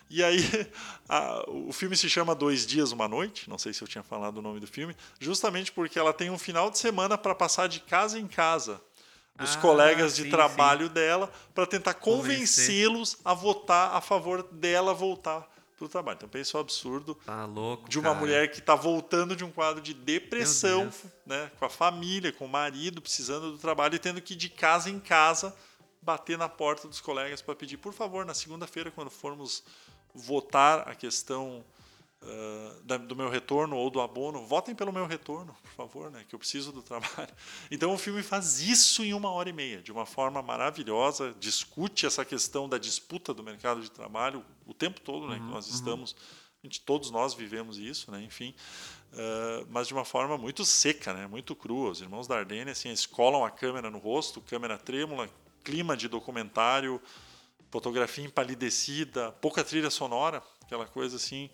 [0.09, 0.39] E aí,
[1.07, 4.39] a, o filme se chama Dois Dias, Uma Noite, não sei se eu tinha falado
[4.39, 7.79] o nome do filme, justamente porque ela tem um final de semana para passar de
[7.79, 8.81] casa em casa
[9.35, 10.93] dos ah, colegas de sim, trabalho sim.
[10.93, 16.15] dela para tentar convencê-los a votar a favor dela voltar para o trabalho.
[16.15, 18.19] Então pensa o absurdo tá louco, de uma cara.
[18.19, 20.89] mulher que está voltando de um quadro de depressão,
[21.25, 24.49] né, com a família, com o marido, precisando do trabalho e tendo que ir de
[24.49, 25.53] casa em casa
[26.01, 29.63] bater na porta dos colegas para pedir, por favor, na segunda-feira, quando formos
[30.13, 31.65] votar a questão
[32.21, 36.35] uh, do meu retorno ou do abono, votem pelo meu retorno, por favor, né, que
[36.35, 37.33] eu preciso do trabalho.
[37.69, 42.05] Então o filme faz isso em uma hora e meia, de uma forma maravilhosa, discute
[42.05, 45.67] essa questão da disputa do mercado de trabalho o tempo todo, né, uhum, que nós
[45.67, 45.75] uhum.
[45.75, 46.15] estamos,
[46.63, 48.55] gente, todos nós vivemos isso, né, enfim,
[49.13, 51.91] uh, mas de uma forma muito seca, né, muito crua.
[51.91, 55.29] Os irmãos Dardenne assim, escolam a câmera no rosto, câmera trêmula,
[55.63, 57.01] clima de documentário,
[57.71, 61.49] fotografia empalidecida, pouca trilha sonora, aquela coisa assim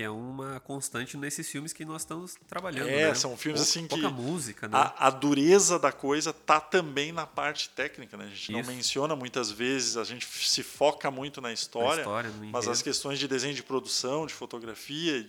[0.00, 2.88] que é uma constante nesses filmes que nós estamos trabalhando.
[2.88, 3.14] É, né?
[3.14, 4.14] são filmes assim pouca que.
[4.14, 4.74] música, né?
[4.74, 8.24] A, a, dureza da coisa tá também na parte técnica, né?
[8.24, 8.52] A gente Isso.
[8.52, 12.80] não menciona muitas vezes, a gente se foca muito na história, na história mas as
[12.80, 15.28] questões de desenho de produção, de fotografia,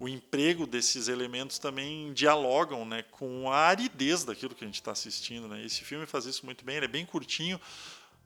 [0.00, 4.90] o emprego desses elementos também dialogam né, com a aridez daquilo que a gente está
[4.90, 5.46] assistindo.
[5.46, 5.64] Né?
[5.64, 7.60] Esse filme faz isso muito bem, ele é bem curtinho,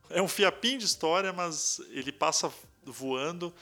[0.09, 2.51] é um fiapinho de história, mas ele passa
[2.83, 3.53] voando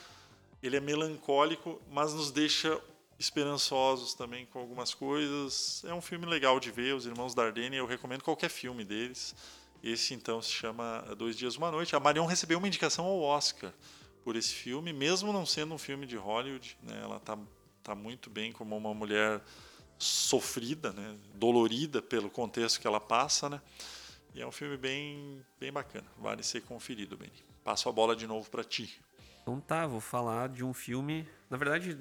[0.61, 2.79] ele é melancólico, mas nos deixa
[3.17, 5.83] esperançosos também com algumas coisas.
[5.85, 9.35] É um filme legal de ver, Os Irmãos Dardenne, eu recomendo qualquer filme deles.
[9.83, 11.95] Esse então se chama Dois Dias Uma Noite.
[11.95, 13.73] A Marion recebeu uma indicação ao Oscar
[14.23, 16.77] por esse filme, mesmo não sendo um filme de Hollywood.
[16.83, 16.99] Né?
[17.01, 17.37] Ela está
[17.83, 19.41] tá muito bem como uma mulher
[19.97, 21.15] sofrida, né?
[21.35, 23.49] dolorida pelo contexto que ela passa.
[23.49, 23.61] Né?
[24.33, 27.31] E é um filme bem, bem bacana, vale ser conferido, Benny.
[27.63, 28.99] Passo a bola de novo para ti.
[29.41, 31.97] Então tá, vou falar de um filme, na verdade,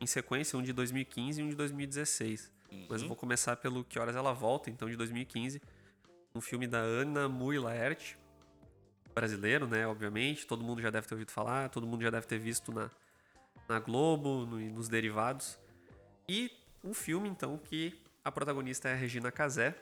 [0.00, 2.52] em sequência, um de 2015 e um de 2016.
[2.70, 2.86] Uhum.
[2.88, 5.60] Mas eu vou começar pelo Que Horas Ela Volta, então, de 2015.
[6.34, 8.18] Um filme da Ana Mui Laerte,
[9.14, 9.86] brasileiro, né?
[9.86, 12.90] Obviamente, todo mundo já deve ter ouvido falar, todo mundo já deve ter visto na,
[13.68, 15.58] na Globo, no, nos derivados.
[16.28, 16.50] E
[16.82, 19.74] um filme, então, que a protagonista é a Regina Casé,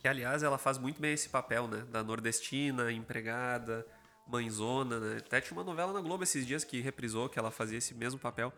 [0.00, 1.84] que, aliás, ela faz muito bem esse papel, né?
[1.90, 3.86] Da nordestina, empregada,
[4.28, 5.16] mãezona, né?
[5.18, 8.20] Até tinha uma novela na Globo esses dias que reprisou que ela fazia esse mesmo
[8.20, 8.52] papel.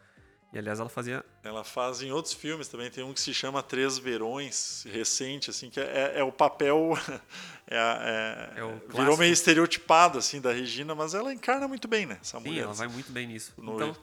[0.52, 1.24] E aliás, ela fazia.
[1.44, 2.90] Ela faz em outros filmes também.
[2.90, 6.92] Tem um que se chama Três Verões, recente, assim, que é, é o papel.
[7.72, 7.76] É,
[8.56, 12.18] é, é o virou meio estereotipado, assim, da Regina, mas ela encarna muito bem, né?
[12.20, 12.78] Essa Sim, mulher, ela assim.
[12.80, 13.52] vai muito bem nisso.
[13.56, 13.76] No...
[13.76, 13.96] Então,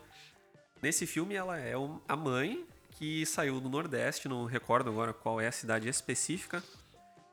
[0.80, 1.74] nesse filme, ela é
[2.08, 6.64] a mãe que saiu do Nordeste, não recordo agora qual é a cidade específica.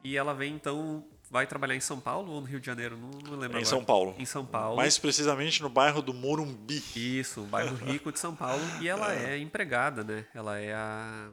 [0.03, 2.95] E ela vem então vai trabalhar em São Paulo ou no Rio de Janeiro?
[2.95, 3.57] Não, não lembro.
[3.57, 3.65] Em agora.
[3.65, 4.15] São Paulo.
[4.17, 4.77] Em São Paulo.
[4.77, 6.81] Mais precisamente no bairro do Morumbi.
[6.95, 8.63] Isso, um bairro rico de São Paulo.
[8.79, 9.33] E ela é.
[9.33, 10.25] é empregada, né?
[10.33, 11.27] Ela é a.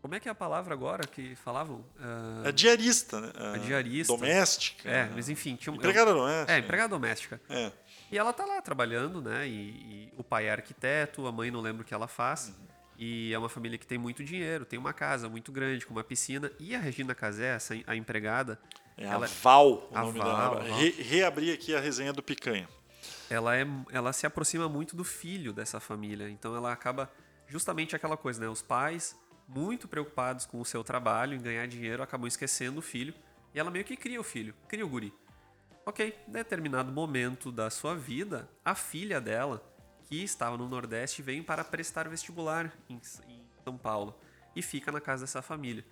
[0.00, 1.84] Como é que é a palavra agora que falavam?
[1.98, 2.48] Uh...
[2.48, 3.32] É diarista, né?
[3.54, 4.14] A diarista.
[4.14, 4.88] Doméstica.
[4.88, 5.56] É, mas enfim.
[5.56, 5.76] Tinha um...
[5.76, 6.52] Empregada doméstica.
[6.52, 7.40] É, empregada doméstica.
[7.50, 7.72] É.
[8.10, 9.46] E ela tá lá trabalhando, né?
[9.46, 12.48] E, e, o pai é arquiteto, a mãe não lembro o que ela faz.
[12.48, 12.64] Uhum.
[12.96, 16.04] E é uma família que tem muito dinheiro, tem uma casa muito grande, com uma
[16.04, 16.50] piscina.
[16.58, 18.58] E a Regina Casé, essa, a empregada,
[18.96, 20.76] é ela, a Val, o a nome Val, dela.
[20.76, 22.68] Re, reabri aqui a resenha do Picanha.
[23.28, 26.28] Ela, é, ela se aproxima muito do filho dessa família.
[26.28, 27.10] Então ela acaba
[27.48, 28.48] justamente aquela coisa, né?
[28.48, 29.16] Os pais,
[29.48, 33.14] muito preocupados com o seu trabalho, em ganhar dinheiro, acabam esquecendo o filho.
[33.54, 35.12] E ela meio que cria o filho, cria o guri.
[35.86, 39.62] Ok, em determinado momento da sua vida, a filha dela,
[40.08, 44.18] que estava no Nordeste, vem para prestar vestibular em, em São Paulo
[44.56, 45.84] e fica na casa dessa família.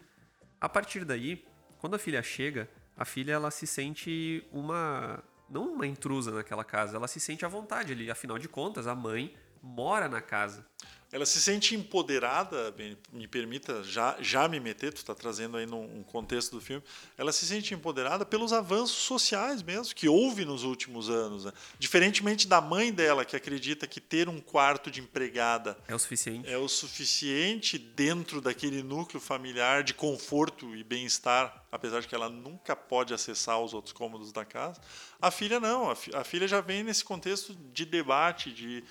[0.61, 1.45] A partir daí,
[1.79, 6.97] quando a filha chega, a filha ela se sente uma não uma intrusa naquela casa,
[6.97, 10.67] ela se sente à vontade ali, afinal de contas, a mãe mora na casa.
[11.13, 12.75] Ela se sente empoderada,
[13.13, 16.83] me permita já, já me meter, tu está trazendo aí num contexto do filme,
[17.19, 21.45] ela se sente empoderada pelos avanços sociais mesmo, que houve nos últimos anos.
[21.45, 21.53] Né?
[21.79, 26.51] Diferentemente da mãe dela, que acredita que ter um quarto de empregada é o suficiente,
[26.51, 32.31] é o suficiente dentro daquele núcleo familiar de conforto e bem-estar, apesar de que ela
[32.31, 34.81] nunca pode acessar os outros cômodos da casa.
[35.21, 38.83] A filha não, a, fi, a filha já vem nesse contexto de debate, de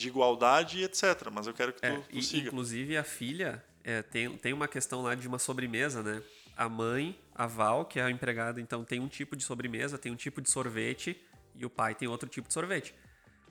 [0.00, 1.28] de igualdade e etc.
[1.30, 2.48] Mas eu quero que tu, é, tu siga.
[2.48, 6.22] Inclusive, a filha é, tem, tem uma questão lá de uma sobremesa, né?
[6.56, 10.10] A mãe, a Val, que é a empregada, então tem um tipo de sobremesa, tem
[10.10, 11.20] um tipo de sorvete,
[11.54, 12.94] e o pai tem outro tipo de sorvete.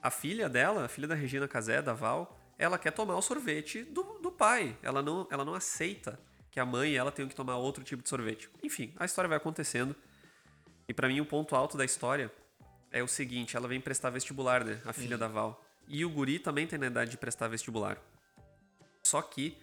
[0.01, 3.83] A filha dela, a filha da Regina Casé, da Val, ela quer tomar o sorvete
[3.83, 4.75] do, do pai.
[4.81, 6.19] Ela não, ela não aceita
[6.49, 8.49] que a mãe e ela tenham que tomar outro tipo de sorvete.
[8.63, 9.95] Enfim, a história vai acontecendo.
[10.87, 12.31] E para mim, o ponto alto da história
[12.91, 14.81] é o seguinte: ela vem prestar vestibular, né?
[14.85, 15.19] A filha uhum.
[15.19, 15.68] da Val.
[15.89, 17.97] E o guri também tem na idade de prestar vestibular.
[19.03, 19.57] Só que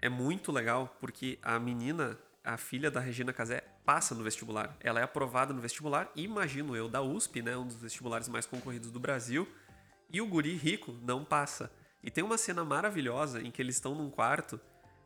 [0.00, 4.74] é muito legal porque a menina, a filha da Regina Casé, passa no vestibular.
[4.80, 8.90] Ela é aprovada no vestibular, imagino eu, da USP, né, um dos vestibulares mais concorridos
[8.90, 9.46] do Brasil.
[10.10, 11.70] E o guri rico não passa.
[12.02, 14.58] E tem uma cena maravilhosa em que eles estão num quarto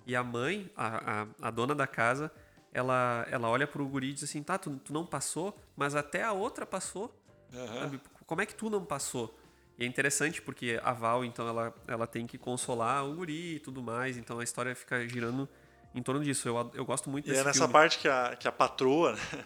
[0.07, 2.31] e a mãe, a, a, a dona da casa,
[2.73, 6.23] ela, ela olha pro guri e diz assim: tá, tu, tu não passou, mas até
[6.23, 7.15] a outra passou.
[7.53, 8.01] Uhum.
[8.27, 9.37] Como é que tu não passou?
[9.81, 13.59] E é interessante porque a Val, então, ela, ela tem que consolar o guri e
[13.61, 14.19] tudo mais.
[14.19, 15.49] Então a história fica girando
[15.95, 16.47] em torno disso.
[16.47, 17.73] Eu, eu gosto muito e desse E é nessa filme.
[17.73, 19.15] parte que a, que a patroa...
[19.15, 19.45] Né?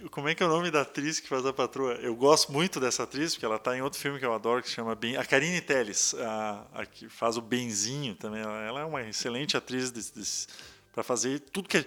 [0.10, 1.92] Como é que é o nome da atriz que faz a patroa?
[1.96, 4.68] Eu gosto muito dessa atriz, porque ela está em outro filme que eu adoro, que
[4.70, 5.16] se chama Ben...
[5.16, 8.40] A Karine Telles, a, a que faz o Benzinho também.
[8.40, 10.48] Ela, ela é uma excelente atriz
[10.94, 11.84] para fazer tudo que...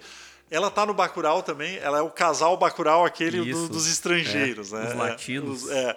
[0.48, 4.76] Ela tá no Bacurau também, ela é o casal Bacurau, aquele do, dos estrangeiros, é,
[4.76, 4.88] né?
[4.90, 5.68] Os latinos.
[5.68, 5.96] É, é.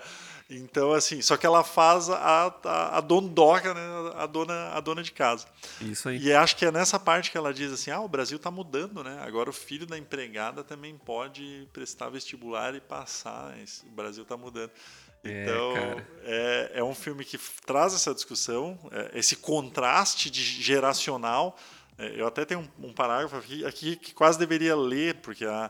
[0.49, 3.81] Então, assim, só que ela faz a, a, a dondoca, né?
[4.15, 5.45] a, dona, a dona de casa.
[5.81, 6.19] Isso aí.
[6.19, 9.03] E acho que é nessa parte que ela diz assim: ah, o Brasil está mudando,
[9.03, 9.19] né?
[9.23, 13.53] Agora o filho da empregada também pode prestar vestibular e passar.
[13.85, 14.71] O Brasil está mudando.
[15.23, 20.41] É, então, é, é, é, um filme que traz essa discussão, é, esse contraste de
[20.41, 21.57] geracional.
[21.97, 25.69] É, eu até tenho um, um parágrafo aqui, aqui, que quase deveria ler, porque a,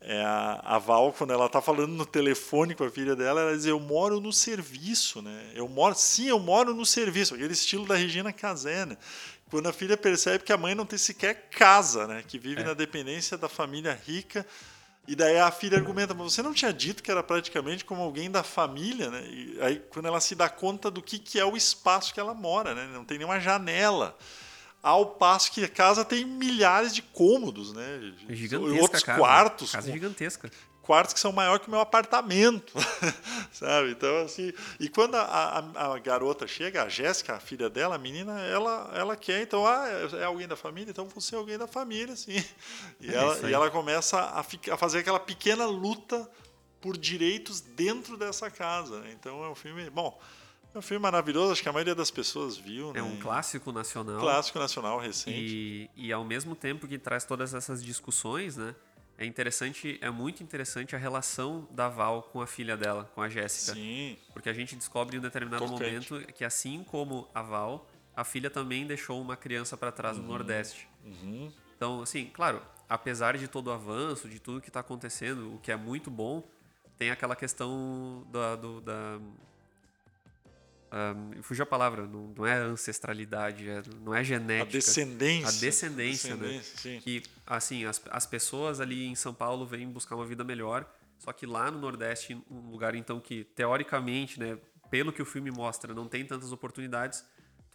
[0.00, 3.56] é a, a Val, quando ela está falando no telefone com a filha dela, ela
[3.56, 5.50] diz: Eu moro no serviço, né?
[5.54, 8.96] Eu moro, sim, eu moro no serviço, aquele estilo da Regina Casé, né?
[9.50, 12.22] Quando a filha percebe que a mãe não tem sequer casa, né?
[12.26, 12.64] Que vive é.
[12.64, 14.46] na dependência da família rica.
[15.08, 18.28] E daí a filha argumenta, mas você não tinha dito que era praticamente como alguém
[18.28, 19.24] da família, né?
[19.24, 22.34] E aí quando ela se dá conta do que, que é o espaço que ela
[22.34, 22.88] mora, né?
[22.92, 24.18] Não tem nenhuma janela.
[24.86, 28.14] Ao passo que a casa tem milhares de cômodos, né?
[28.28, 29.18] Gigantesca Outros casa.
[29.18, 29.72] quartos.
[29.72, 30.50] Casa gigantesca.
[30.80, 32.72] quartos que são maior que o meu apartamento,
[33.50, 33.90] sabe?
[33.90, 35.22] Então, assim, e quando a,
[35.74, 39.66] a, a garota chega, a Jéssica, a filha dela, a menina, ela, ela quer, então,
[39.66, 39.88] ah,
[40.20, 42.36] é alguém da família, então você é alguém da família, assim.
[43.00, 46.30] E, é ela, e ela começa a, ficar, a fazer aquela pequena luta
[46.80, 49.00] por direitos dentro dessa casa.
[49.00, 49.16] Né?
[49.18, 50.16] Então, é um filme, bom,
[50.76, 52.90] é um filme maravilhoso, acho que a maioria das pessoas viu.
[52.90, 53.02] É né?
[53.02, 54.20] um clássico nacional.
[54.20, 55.38] Clássico nacional recente.
[55.38, 58.74] E, e ao mesmo tempo que traz todas essas discussões, né?
[59.18, 63.30] É interessante, é muito interessante a relação da Val com a filha dela, com a
[63.30, 63.72] Jéssica.
[63.72, 64.18] Sim.
[64.34, 65.82] Porque a gente descobre em um determinado Tocante.
[65.82, 70.24] momento que assim como a Val, a filha também deixou uma criança para trás no
[70.24, 70.86] Nordeste.
[71.02, 71.50] Uhum.
[71.74, 75.72] Então, assim, claro, apesar de todo o avanço, de tudo que está acontecendo, o que
[75.72, 76.46] é muito bom,
[76.98, 79.18] tem aquela questão da, do, da
[80.96, 84.70] um, fugiu a palavra, não, não é ancestralidade, é- não é A genética.
[84.72, 85.48] descendência.
[85.48, 86.42] A descendência, né?
[86.48, 87.00] Descendência, sim.
[87.00, 90.84] Que, assim, as, as pessoas ali em São Paulo vêm buscar uma vida melhor,
[91.18, 94.58] só que lá no Nordeste, um lugar então que, teoricamente, né,
[94.90, 97.24] pelo que o filme mostra, não tem tantas oportunidades,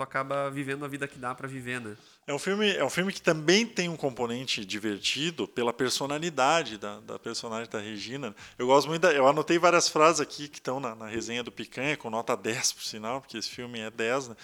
[0.02, 1.96] tu acaba vivendo a vida que dá para viver, né?
[2.26, 7.00] É um, filme, é um filme que também tem um componente divertido pela personalidade da,
[7.00, 8.36] da personagem da Regina.
[8.58, 11.52] Eu gosto muito da, Eu anotei várias frases aqui que estão na, na resenha do
[11.52, 14.36] Picanha, com nota 10, por sinal, porque esse filme é 10, né?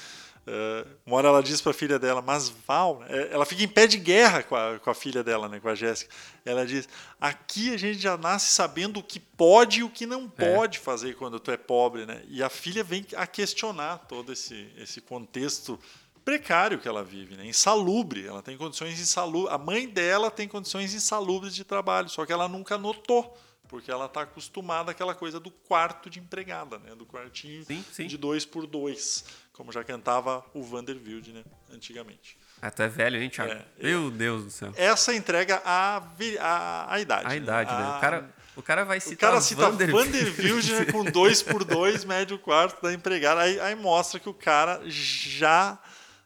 [0.48, 3.28] Uh, uma hora ela diz para a filha dela, mas Val, né?
[3.32, 5.76] ela fica em pé de guerra com a, com a filha dela, né, com a
[5.76, 6.10] Jéssica.
[6.46, 6.88] Ela diz:
[7.20, 10.56] aqui a gente já nasce sabendo o que pode e o que não É.
[10.56, 12.24] pode fazer quando tu é pobre, né?
[12.30, 15.78] E a filha vem a questionar todo esse, esse contexto
[16.24, 17.46] precário que ela vive, né?
[17.46, 18.26] Insalubre.
[18.26, 19.54] Ela tem condições insalubres.
[19.54, 23.38] A mãe dela tem condições insalubres de trabalho, só que ela nunca notou.
[23.70, 26.96] Porque ela está acostumada àquela coisa do quarto de empregada, né?
[26.96, 28.08] Do quartinho Sim, sim.
[28.08, 29.26] de dois por dois,
[29.58, 31.44] como já cantava o Vanderbilt, né?
[31.74, 32.38] Antigamente.
[32.62, 33.52] Ah, tu é velho, hein, Thiago?
[33.52, 34.72] É, Meu Deus do céu.
[34.78, 36.02] Essa entrega a,
[36.40, 37.26] a, a idade.
[37.26, 37.36] A né?
[37.38, 37.84] idade, né?
[37.84, 40.06] A- O cara, o cara vai o citar cara cita Vanderbilt.
[40.06, 43.42] Vanderbilt né, com dois por dois, médio quarto da empregada.
[43.42, 45.78] Aí, aí mostra que o cara já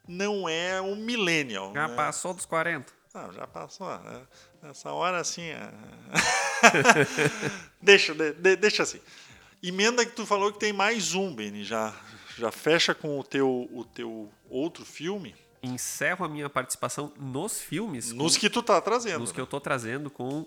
[0.07, 1.73] não é um millennial.
[1.73, 1.95] Já né?
[1.95, 2.91] passou dos 40.
[3.13, 3.87] Não, já passou.
[3.99, 4.21] né?
[4.61, 5.43] Nessa hora, assim.
[5.43, 5.71] é-
[7.81, 8.99] deixa, de- de- deixa assim.
[9.63, 11.63] Emenda que tu falou que tem mais um, Beni.
[11.63, 11.93] Já,
[12.37, 15.35] já fecha com o teu, o teu outro filme.
[15.63, 18.11] Encerro a minha participação nos filmes.
[18.11, 19.19] Nos com- que tu tá trazendo.
[19.19, 19.43] nos que né?
[19.43, 20.45] eu tô trazendo com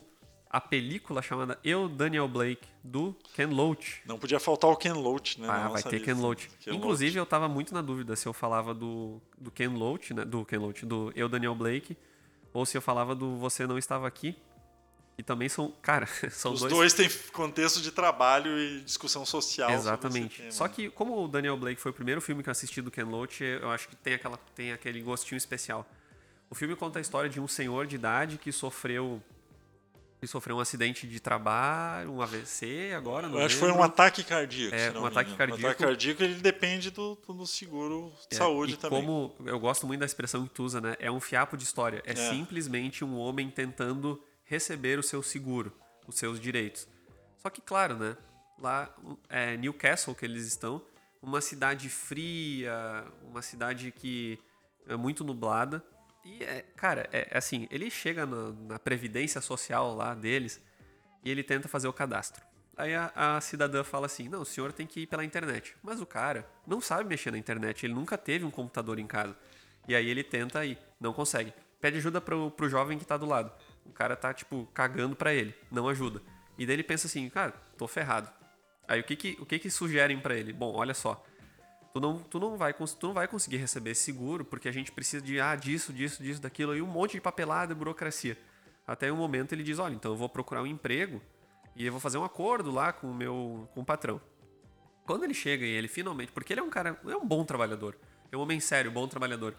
[0.51, 4.03] a película chamada Eu, Daniel Blake, do Ken Loach.
[4.07, 5.49] Não podia faltar o Ken Loach, né?
[5.51, 6.07] Ah, vai ter lista.
[6.07, 6.49] Ken Loach.
[6.61, 10.24] Ken Inclusive, eu tava muito na dúvida se eu falava do, do Ken Loach, né?
[10.24, 11.97] Do Ken Loach, do Eu, Daniel Blake,
[12.53, 14.37] ou se eu falava do Você Não Estava Aqui.
[15.17, 16.73] E também são, cara, são Os dois...
[16.73, 19.71] dois têm contexto de trabalho e discussão social.
[19.71, 20.53] Exatamente.
[20.53, 23.05] Só que, como o Daniel Blake foi o primeiro filme que eu assisti do Ken
[23.05, 25.89] Loach, eu acho que tem, aquela, tem aquele gostinho especial.
[26.51, 29.23] O filme conta a história de um senhor de idade que sofreu
[30.21, 33.83] que sofreu um acidente de trabalho, um AVC, agora não Eu acho que foi um
[33.83, 34.75] ataque cardíaco.
[34.75, 35.62] É, um ataque cardíaco.
[35.62, 39.01] Um ataque cardíaco ele depende do, do seguro de É, saúde e também.
[39.03, 40.97] como eu gosto muito da expressão que tu usa, né?
[40.99, 42.03] É um fiapo de história.
[42.07, 42.31] É, É.
[42.31, 44.19] simplesmente um homem tentando
[44.55, 45.73] receber o seu seguro,
[46.07, 46.87] os seus direitos.
[47.39, 48.17] Só que, claro, né?
[48.59, 48.89] Lá
[49.29, 50.81] é Newcastle que eles estão,
[51.21, 54.39] uma cidade fria, uma cidade que
[54.89, 55.85] é muito nublada.
[56.25, 60.61] E, é, cara, é é assim, ele chega na, na previdência social lá deles
[61.25, 62.43] e ele tenta fazer o cadastro.
[62.77, 65.77] Aí a, a cidadã fala assim: não, o senhor tem que ir pela internet.
[65.83, 69.37] Mas o cara não sabe mexer na internet, ele nunca teve um computador em casa.
[69.87, 71.53] E aí ele tenta ir, não consegue.
[71.81, 73.53] Pede ajuda pro, pro jovem que tá do lado.
[73.87, 76.20] O cara tá, tipo, cagando pra ele, não ajuda.
[76.59, 78.30] E daí ele pensa assim: cara, tô ferrado.
[78.87, 80.53] Aí o que que, o que, que sugerem pra ele?
[80.53, 81.24] Bom, olha só.
[81.93, 84.91] Tu não, tu, não vai, tu não vai conseguir receber esse seguro porque a gente
[84.91, 88.37] precisa de ah, disso, disso, disso, daquilo e um monte de papelada e burocracia.
[88.87, 91.22] Até um momento ele diz: olha, então eu vou procurar um emprego
[91.76, 94.20] e eu vou fazer um acordo lá com o meu com o patrão.
[95.07, 97.97] Quando ele chega e ele finalmente, porque ele é um cara, é um bom trabalhador,
[98.32, 99.55] é um homem sério, bom trabalhador.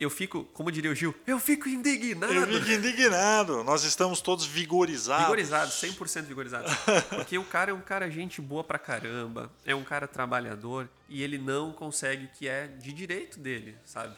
[0.00, 2.32] Eu fico, como diria o Gil, eu fico indignado.
[2.32, 3.62] Eu fico indignado.
[3.62, 5.24] Nós estamos todos vigorizados.
[5.24, 6.68] Vigorizado, 100% vigorizado.
[7.10, 11.22] Porque o cara é um cara gente boa pra caramba, é um cara trabalhador e
[11.22, 14.16] ele não consegue o que é de direito dele, sabe?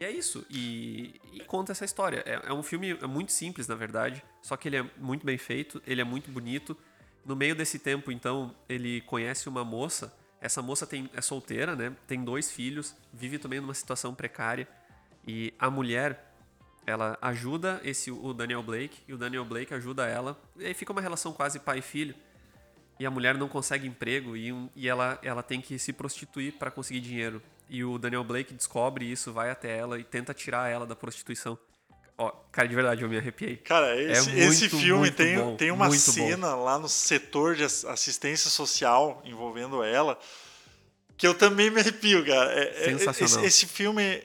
[0.00, 0.46] E é isso.
[0.50, 2.22] E, e conta essa história.
[2.26, 5.36] É, é um filme é muito simples, na verdade, só que ele é muito bem
[5.36, 6.76] feito, ele é muito bonito.
[7.24, 10.12] No meio desse tempo, então, ele conhece uma moça.
[10.40, 11.94] Essa moça tem, é solteira, né?
[12.06, 14.66] Tem dois filhos, vive também numa situação precária.
[15.26, 16.26] E a mulher
[16.86, 20.40] ela ajuda esse o Daniel Blake e o Daniel Blake ajuda ela.
[20.56, 22.14] E aí fica uma relação quase pai e filho.
[22.98, 26.70] E a mulher não consegue emprego e, e ela, ela tem que se prostituir para
[26.70, 27.40] conseguir dinheiro.
[27.68, 31.56] E o Daniel Blake descobre isso, vai até ela e tenta tirar ela da prostituição.
[32.18, 33.56] Ó, cara, de verdade, eu me arrepiei.
[33.56, 35.86] Cara, esse, muito, esse filme tem, bom, tem uma
[36.28, 40.18] cena lá no setor de ass- assistência social envolvendo ela
[41.16, 42.52] que eu também me arrepio, cara.
[42.52, 43.44] É- é- Sensacional.
[43.46, 44.22] Esse, esse filme,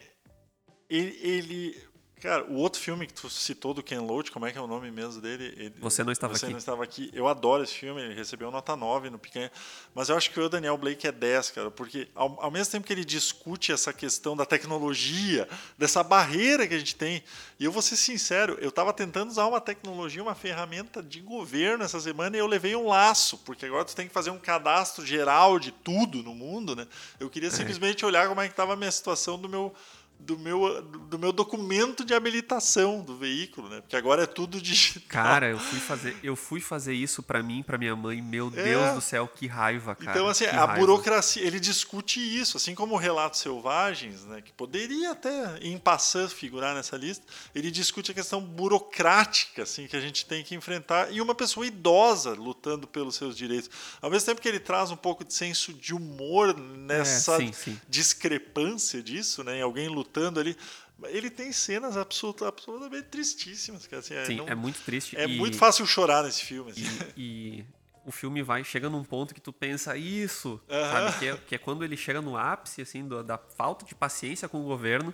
[0.90, 1.86] ele, ele-
[2.22, 4.66] Cara, o outro filme que tu citou do Ken Loach, como é que é o
[4.66, 5.54] nome mesmo dele?
[5.58, 6.52] Ele- Você Não Estava Você Aqui.
[6.54, 7.12] não estava aqui.
[7.14, 9.52] Eu adoro esse filme, ele recebeu nota 9 no Picanha.
[9.94, 12.88] Mas eu acho que o Daniel Blake é 10, cara, porque ao, ao mesmo tempo
[12.88, 17.22] que ele discute essa questão da tecnologia, dessa barreira que a gente tem,
[17.60, 21.84] e eu vou ser sincero, eu estava tentando usar uma tecnologia, uma ferramenta de governo
[21.84, 25.06] essa semana e eu levei um laço, porque agora tu tem que fazer um cadastro
[25.06, 26.88] geral de tudo no mundo, né?
[27.20, 29.76] Eu queria simplesmente olhar como é que estava a minha situação do meu
[30.20, 33.82] do meu, do meu documento de habilitação do veículo, né?
[33.82, 35.04] Porque agora é tudo digital.
[35.08, 38.22] Cara, eu fui fazer, eu fui fazer isso pra mim, pra minha mãe.
[38.22, 40.10] Meu Deus do céu, que raiva, cara.
[40.10, 40.14] É.
[40.14, 40.80] Então, assim, que a raiva.
[40.80, 46.30] burocracia, ele discute isso, assim como o Relatos Selvagens, né, que poderia até, em passando,
[46.30, 51.12] figurar nessa lista, ele discute a questão burocrática, assim, que a gente tem que enfrentar,
[51.12, 53.70] e uma pessoa idosa lutando pelos seus direitos.
[54.02, 57.54] Ao mesmo tempo que ele traz um pouco de senso de humor nessa É, sim,
[57.54, 57.80] sim.
[57.88, 60.05] discrepância disso, né, em alguém lutando
[60.40, 60.56] ali,
[61.06, 65.16] ele tem cenas absoluta, absolutamente tristíssimas, cara, assim, Sim, não- é muito triste.
[65.18, 66.72] é e, muito fácil chorar nesse filme.
[66.72, 66.82] assim.
[67.18, 67.66] E, e
[68.06, 70.92] o filme vai chega num ponto que tu pensa isso, Aham.
[71.12, 71.20] sabe?
[71.20, 74.48] Que é, que é quando ele chega no ápice, assim, do- da falta de paciência
[74.48, 75.14] com o governo.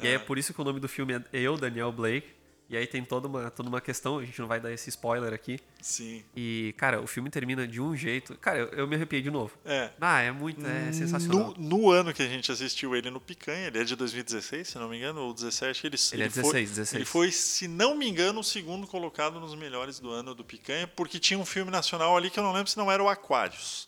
[0.00, 2.28] E aí é por isso que o nome do filme é Eu, Daniel Blake.
[2.72, 5.34] E aí tem toda uma, toda uma questão, a gente não vai dar esse spoiler
[5.34, 5.60] aqui.
[5.82, 6.24] Sim.
[6.34, 8.34] E, cara, o filme termina de um jeito.
[8.38, 9.52] Cara, eu, eu me arrepiei de novo.
[9.62, 9.90] É.
[10.00, 10.66] Ah, é muito.
[10.66, 11.54] É sensacional.
[11.58, 14.78] No, no ano que a gente assistiu ele no Picanha, ele é de 2016, se
[14.78, 16.94] não me engano, ou 17, ele, Ele é foi, 16, 16.
[16.94, 20.88] Ele foi, se não me engano, o segundo colocado nos melhores do ano do Picanha,
[20.88, 23.86] porque tinha um filme nacional ali que eu não lembro se não era o Aquários,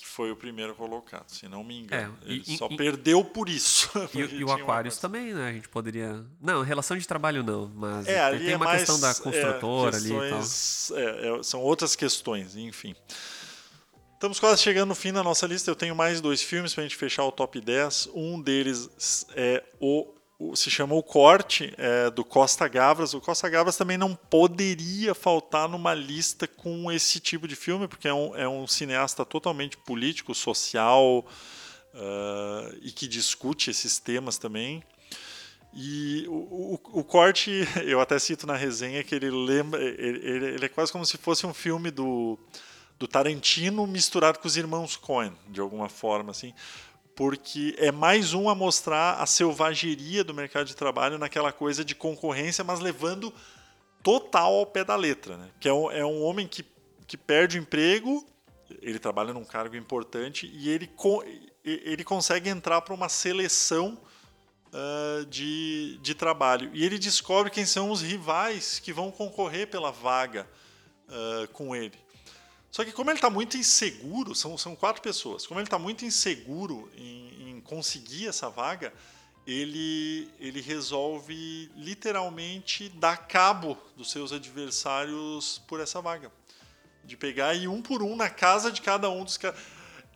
[0.00, 2.16] que foi o primeiro colocado, se não me engano.
[2.24, 3.90] É, e- ele e- só e- perdeu por isso.
[4.14, 5.48] E, e o Aquarius também, né?
[5.48, 6.24] A gente poderia.
[6.40, 9.14] Não, relação de trabalho não, mas É, ali tem é uma mais, questão da é,
[9.14, 10.20] construtora ali e tal.
[10.38, 12.94] questões- é, é, são outras questões, enfim.
[14.14, 15.70] Estamos quase chegando no fim da nossa lista.
[15.70, 18.08] Eu tenho mais dois filmes para a gente fechar o top 10.
[18.14, 20.14] Um deles é o-
[20.54, 23.14] se chama O Corte, é, do Costa Gavras.
[23.14, 28.08] O Costa Gavras também não poderia faltar numa lista com esse tipo de filme, porque
[28.08, 31.24] é um, é um cineasta totalmente político, social
[31.94, 34.82] ah, e que discute esses temas também.
[35.74, 36.32] E o,
[36.92, 37.50] o, o corte,
[37.84, 39.82] eu até cito na resenha que ele lembra.
[39.82, 42.38] Ele- ele é quase como se fosse um filme do,
[42.98, 46.52] do Tarantino misturado com os irmãos Coen, de alguma forma, assim.
[47.14, 51.94] Porque é mais um a mostrar a selvageria do mercado de trabalho naquela coisa de
[51.94, 53.32] concorrência, mas levando
[54.02, 55.36] total ao pé da letra.
[55.36, 55.50] Né?
[55.60, 56.64] Que é um, é um homem que,
[57.06, 58.26] que perde o emprego,
[58.80, 60.90] ele trabalha num cargo importante e ele,
[61.64, 63.98] ele consegue entrar para uma seleção
[64.72, 66.70] ah, de, de trabalho.
[66.72, 70.48] E ele descobre quem são os rivais que vão concorrer pela vaga
[71.08, 71.98] ah, com ele.
[72.72, 76.06] Só que como ele está muito inseguro, são, são quatro pessoas, como ele está muito
[76.06, 78.94] inseguro em, em conseguir essa vaga,
[79.46, 86.32] ele, ele resolve literalmente dar cabo dos seus adversários por essa vaga.
[87.04, 89.60] De pegar e um por um na casa de cada um dos caras.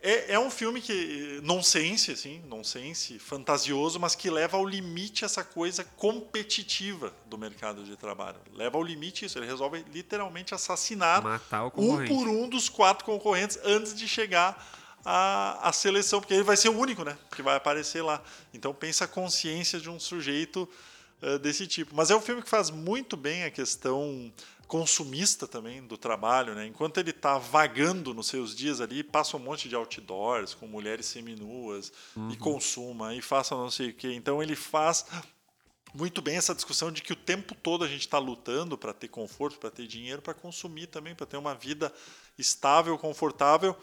[0.07, 1.41] É, é um filme que.
[1.43, 7.97] nonsense, assim, nonsense, fantasioso, mas que leva ao limite essa coisa competitiva do mercado de
[7.97, 8.39] trabalho.
[8.55, 9.37] Leva ao limite isso.
[9.37, 11.25] Ele resolve literalmente assassinar
[11.77, 14.65] um por um dos quatro concorrentes antes de chegar
[15.05, 17.19] à, seleção, porque ele vai ser o único, né?
[17.35, 18.23] Que vai aparecer lá.
[18.55, 20.69] Então pensa a consciência de um sujeito
[21.21, 21.97] eh, desse tipo.
[21.97, 24.33] Mas é um filme que faz muito bem a questão
[24.67, 26.67] consumista também do trabalho, né?
[26.67, 31.07] Enquanto ele está vagando nos seus dias ali, passa um monte de outdoors com mulheres
[31.07, 31.93] seminuas
[32.33, 34.13] e consuma e faça não sei o quê.
[34.13, 35.07] Então ele faz
[35.95, 39.09] muito bem essa discussão de que o tempo todo a gente está lutando para ter
[39.09, 41.93] conforto, para ter dinheiro, para consumir também, para ter uma vida
[42.37, 43.75] estável, confortável,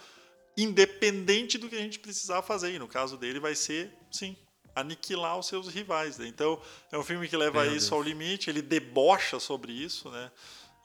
[0.55, 2.73] independente do que a gente precisar fazer.
[2.73, 4.35] E no caso dele vai ser, sim,
[4.75, 6.17] aniquilar os seus rivais.
[6.17, 6.27] né?
[6.27, 6.61] Então
[6.91, 7.93] é um filme que leva Meu isso Deus.
[7.93, 10.31] ao limite, ele debocha sobre isso, né?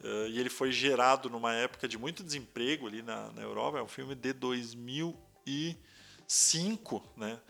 [0.03, 3.79] Eh, e ele foi gerado numa época de muito desemprego ali na, na Europa.
[3.79, 7.41] É um filme de 2005, né?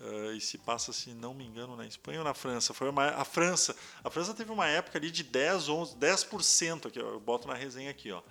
[0.00, 2.72] Eh, e se passa, se não me engano, na Espanha ou na França.
[2.72, 3.76] Foi uma, a França.
[4.02, 7.54] A França teve uma época ali de 10, 11, 10%, aqui, ó, eu boto na
[7.54, 8.22] resenha aqui, ó.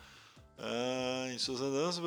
[0.58, 2.04] Ah, em suas andanças,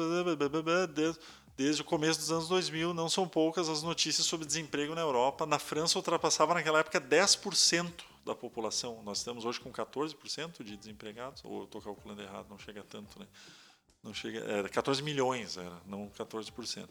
[0.94, 1.20] desde,
[1.56, 5.46] desde o começo dos anos 2000, não são poucas as notícias sobre desemprego na Europa.
[5.46, 9.02] Na França ultrapassava naquela época 10% da população.
[9.02, 13.18] Nós estamos hoje com 14% de desempregados, ou eu estou calculando errado, não chega tanto,
[13.18, 13.26] né?
[14.02, 16.88] Não chega, era 14 milhões, era, não 14%.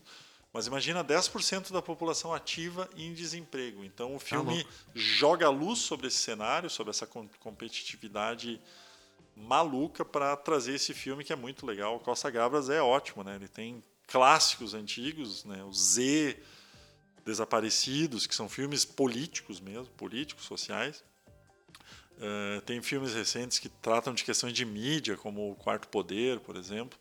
[0.53, 3.83] Mas imagina 10% da população ativa em desemprego.
[3.85, 4.69] Então o Tá filme louco.
[4.93, 8.59] joga luz sobre esse cenário, sobre essa com- competitividade
[9.35, 11.95] maluca para trazer esse filme que é muito legal.
[11.95, 13.35] O Costa Gabras é ótimo, né?
[13.35, 15.63] Ele tem clássicos antigos, né?
[15.63, 16.37] O Z,
[17.25, 21.03] Desaparecidos, que são filmes políticos mesmo, políticos, sociais.
[22.23, 26.55] Eh, tem filmes recentes que tratam de questões de mídia, como O Quarto Poder, por
[26.55, 26.97] exemplo.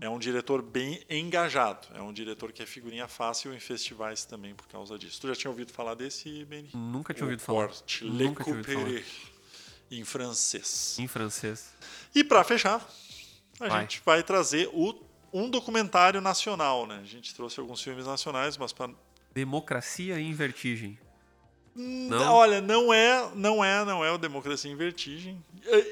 [0.00, 1.88] É um diretor bem engajado.
[1.92, 5.20] É um diretor que é figurinha fácil em festivais também por causa disso.
[5.20, 6.70] Tu já tinha ouvido falar desse, Beni?
[6.72, 7.70] Nunca tinha ouvido falar.
[8.02, 8.84] Nunca Le ouvido falar.
[8.84, 9.04] Couperet,
[9.90, 10.96] em francês.
[11.00, 11.74] Em francês.
[12.14, 12.86] E para fechar,
[13.58, 13.80] a Vai.
[13.80, 14.94] gente vai trazer o,
[15.32, 17.00] um documentário nacional, né?
[17.02, 18.92] A gente trouxe alguns filmes nacionais, mas para
[19.32, 20.96] Democracia em Vertigem.
[21.74, 22.32] Não?
[22.32, 25.42] Olha, não é, não é, não é o Democracia em Vertigem.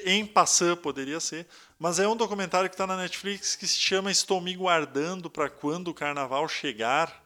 [0.05, 1.45] Em passant poderia ser,
[1.77, 5.49] mas é um documentário que está na Netflix que se chama Estou me guardando para
[5.49, 7.23] quando o Carnaval chegar,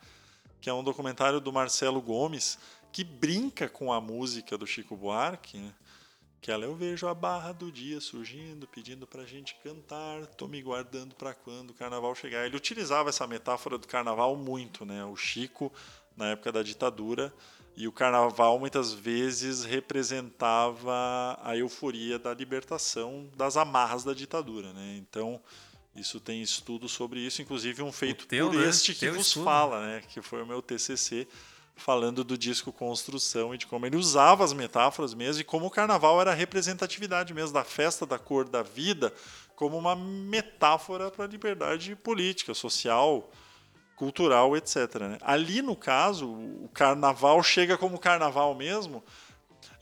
[0.60, 2.58] que é um documentário do Marcelo Gomes
[2.92, 5.74] que brinca com a música do Chico Buarque, né?
[6.42, 10.62] Que ela eu vejo a barra do dia surgindo, pedindo pra gente cantar, tô me
[10.62, 12.46] guardando para quando o carnaval chegar.
[12.46, 15.04] Ele utilizava essa metáfora do carnaval muito, né?
[15.06, 15.72] O Chico
[16.16, 17.32] na época da ditadura
[17.78, 24.98] e o carnaval muitas vezes representava a euforia da libertação das amarras da ditadura, né?
[24.98, 25.40] Então,
[25.96, 28.68] isso tem estudo sobre isso, inclusive um feito teu, por né?
[28.68, 29.46] este que Teu vos estudo.
[29.46, 30.02] fala, né?
[30.10, 31.28] Que foi o meu TCC
[31.76, 35.70] falando do disco Construção e de como ele usava as metáforas mesmo e como o
[35.70, 39.14] carnaval era a representatividade mesmo da festa da cor da vida
[39.56, 43.30] como uma metáfora para a liberdade política, social,
[43.98, 44.78] cultural, etc.
[45.02, 45.18] né?
[45.22, 49.04] Ali, no caso, o carnaval chega como carnaval mesmo,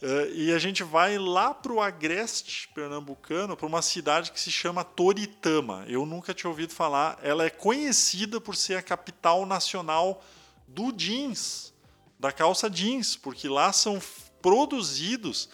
[0.01, 4.49] eh, e a gente vai lá para o agreste pernambucano, para uma cidade que se
[4.49, 5.86] chama Toritama.
[5.88, 7.20] Eu nunca tinha ouvido falar.
[7.22, 10.24] Ela é conhecida por ser a capital nacional
[10.66, 11.74] do jeans,
[12.18, 14.01] da calça jeans, porque lá são
[14.41, 15.49] produzidos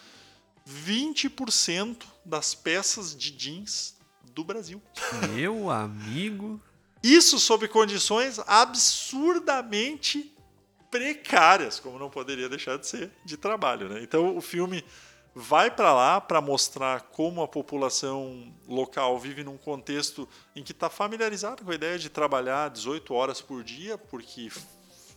[0.69, 3.97] 20% das peças de jeans
[4.33, 4.79] do Brasil.
[5.33, 6.61] Meu amigo.
[7.03, 10.33] Isso sob condições absurdamente
[10.89, 13.87] precárias, como não poderia deixar de ser, de trabalho.
[13.89, 14.01] Né?
[14.03, 14.83] Então o filme
[15.33, 20.89] vai para lá para mostrar como a população local vive num contexto em que está
[20.89, 24.49] familiarizada com a ideia de trabalhar 18 horas por dia, porque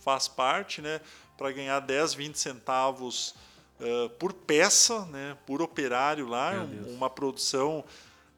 [0.01, 1.01] faz parte, né,
[1.37, 3.35] para ganhar 10, 20 centavos
[3.77, 7.83] eh, por peça, né, por operário lá, um- uma produção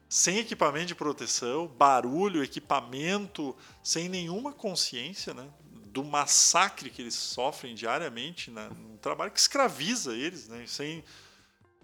[0.08, 5.46] sem equipamento de proteção, barulho, equipamento, sem nenhuma consciência né,
[5.92, 11.04] do massacre que eles sofrem diariamente, né, um trabalho que escraviza eles, né, sem,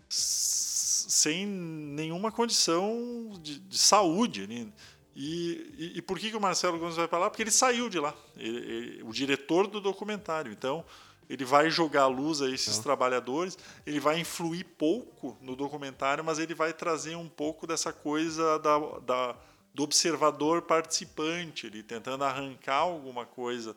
[0.08, 4.42] sem nenhuma condição de, de saúde.
[4.44, 4.72] ali.
[5.16, 7.30] E, e, e por que, que o Marcelo Gomes vai para lá?
[7.30, 10.50] Porque ele saiu de lá, ele- ele- o diretor do documentário.
[10.50, 10.84] Então,
[11.28, 12.82] ele vai jogar luz a esses Legal.
[12.82, 18.58] trabalhadores, ele vai influir pouco no documentário, mas ele vai trazer um pouco dessa coisa
[18.58, 19.36] da, da-
[19.74, 23.74] do observador participante, ele tentando arrancar alguma coisa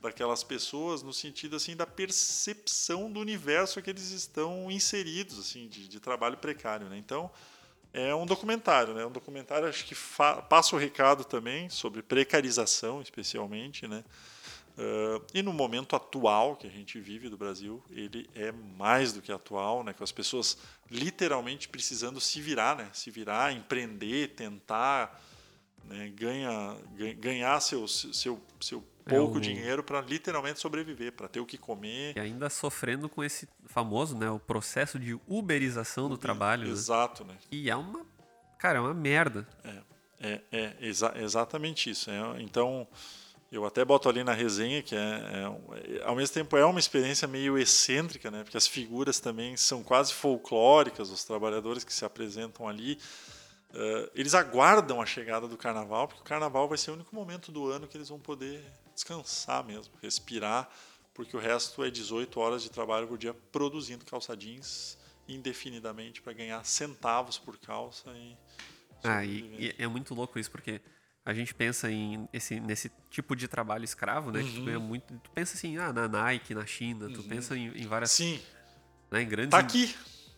[0.00, 5.86] daquelas pessoas no sentido assim da percepção do universo que eles estão inseridos assim de,
[5.88, 6.96] de trabalho precário, né?
[6.98, 7.30] Então
[7.92, 9.04] é um documentário, né?
[9.04, 9.94] Um documentário acho que
[10.48, 14.02] passa o recado também sobre precarização, especialmente, né?
[14.78, 19.20] Ah, e no momento atual que a gente vive do Brasil, ele é mais do
[19.20, 19.92] que atual, né?
[19.92, 20.56] Com as pessoas
[20.90, 22.88] literalmente precisando se virar, né?
[22.92, 25.20] Se virar, empreender, tentar
[25.84, 26.12] né?
[26.14, 31.40] Ganha, gan- ganhar seu, seu, seu É, pouco o- dinheiro para literalmente sobreviver, para ter
[31.40, 32.16] o que comer.
[32.16, 34.30] E ainda sofrendo com esse famoso, né?
[34.30, 36.64] O processo de uberização do trabalho.
[36.66, 36.70] né?
[36.70, 37.36] Exato, né?
[37.50, 38.06] E é uma.
[38.58, 39.46] Cara, é uma merda.
[40.20, 42.08] É, é exa- exatamente isso.
[42.08, 42.86] É, então,
[43.52, 46.80] eu até boto ali na resenha que é, é é- ao mesmo tempo é uma
[46.80, 48.42] experiência meio excêntrica, né?
[48.44, 52.98] Porque as figuras também são quase folclóricas, os trabalhadores que se apresentam ali.
[53.74, 57.50] eh, eles aguardam a chegada do carnaval, porque o carnaval vai ser o único momento
[57.52, 58.62] do ano que eles vão poder
[58.94, 60.68] descansar mesmo, respirar,
[61.14, 64.98] porque o resto é 18 horas de trabalho por dia produzindo calça jeans
[65.28, 68.36] indefinidamente para ganhar centavos por calça e
[69.04, 70.80] Ah, e, e é muito louco isso, porque
[71.24, 74.42] a gente pensa em esse, nesse tipo de trabalho escravo, né?
[74.42, 74.64] Que tu Uhum.
[74.64, 75.14] ganha muito.
[75.18, 78.10] Tu pensa assim, ah, na Nike, na China, tu pensa em, em várias.
[78.12, 78.40] Sim,
[79.10, 79.50] Né, em grandes.
[79.50, 79.94] tá aqui.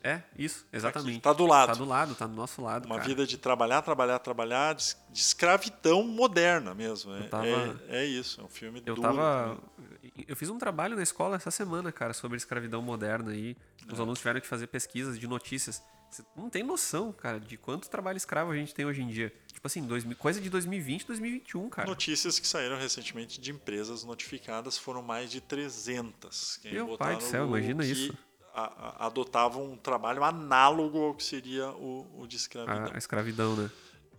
[0.07, 1.21] É, isso, exatamente.
[1.23, 1.69] Tá do lado.
[1.69, 2.85] Tá do lado, tá do nosso lado.
[2.85, 3.09] Uma cara.
[3.09, 7.15] vida de trabalhar, trabalhar, trabalhar, de, de escravidão moderna mesmo.
[7.15, 9.01] É, Eu tava- é, é isso, é um filme Eu duro.
[9.01, 9.55] tava.
[9.79, 9.91] né?
[10.29, 13.57] Eu fiz um trabalho na escola essa semana, cara, sobre escravidão moderna aí.
[13.91, 14.03] Os É.
[14.03, 15.83] alunos tiveram que fazer pesquisas de notícias.
[16.11, 19.33] Você não tem noção, cara, de quanto trabalho escravo a gente tem hoje em dia.
[19.65, 21.89] Tipo, assim, dois, coisa de 2020, 2021, cara.
[21.89, 26.59] Notícias que saíram recentemente de empresas notificadas foram mais de 300.
[26.61, 28.13] Quem Meu pai do céu, imagina isso.
[28.53, 28.65] a-
[29.01, 32.93] a- adotavam um trabalho análogo ao que seria o, o de escravidão.
[32.93, 33.71] A, a escravidão, né?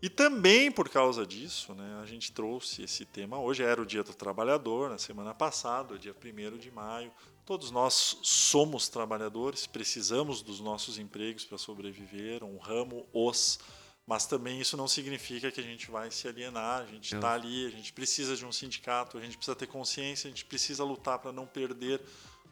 [0.01, 3.39] E também por causa disso, né, a gente trouxe esse tema.
[3.39, 7.11] Hoje era o Dia do Trabalhador, na semana passada, dia 1 de maio.
[7.45, 13.59] Todos nós somos trabalhadores, precisamos dos nossos empregos para sobreviver, honramos-os,
[14.07, 16.81] mas também isso não significa que a gente vai se alienar.
[16.81, 20.27] A gente está ali, a gente precisa de um sindicato, a gente precisa ter consciência,
[20.27, 21.99] a gente precisa lutar para não perder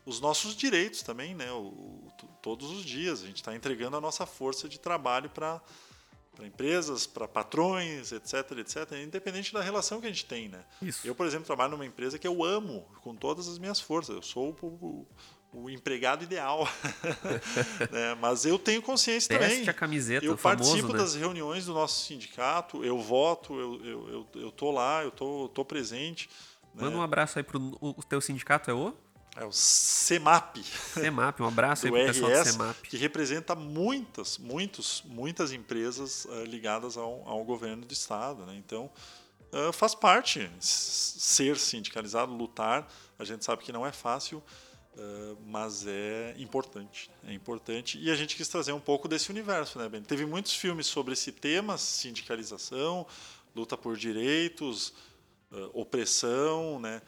[0.05, 1.51] os nossos direitos também, né?
[1.51, 2.11] O, o-
[2.41, 3.21] todos os dias.
[3.23, 5.61] A gente está entregando a nossa força de trabalho para
[6.35, 10.65] para empresas, para patrões, etc, etc, independente da relação que a gente tem, né?
[10.81, 11.05] Isso.
[11.05, 14.15] Eu, por exemplo, trabalho numa empresa que eu amo com todas as minhas forças.
[14.15, 15.07] Eu sou o,
[15.53, 16.67] o- empregado ideal,
[17.91, 18.15] né?
[18.19, 19.69] Mas eu tenho consciência Veste também.
[19.69, 20.99] a camiseta, eu famoso, participo né?
[20.99, 25.49] das reuniões do nosso sindicato, eu voto, eu, eu, eu, eu tô lá, eu tô,
[25.49, 26.29] tô presente.
[26.73, 26.83] né?
[26.83, 28.93] Manda um abraço aí pro o, teu sindicato, é o
[29.35, 30.57] É o CEMAP,
[30.93, 31.39] CEMAP.
[31.41, 32.81] Um abraço aí do pro pessoal do RS, CEMAP.
[32.89, 38.55] que representa muitas, muitos, muitas empresas eh, ligadas ao, ao governo do estado, né?
[38.57, 38.89] Então
[39.51, 42.87] eh, faz parte ser sindicalizado, lutar.
[43.17, 44.41] A gente sabe que não é fácil,
[44.97, 47.09] eh, mas é importante.
[47.25, 50.01] É importante e a gente quis trazer um pouco desse universo, né, Ben?
[50.01, 53.05] Teve muitos filmes sobre esse tema, sindicalização,
[53.55, 54.93] luta por direitos,
[55.51, 57.01] eh, opressão, né?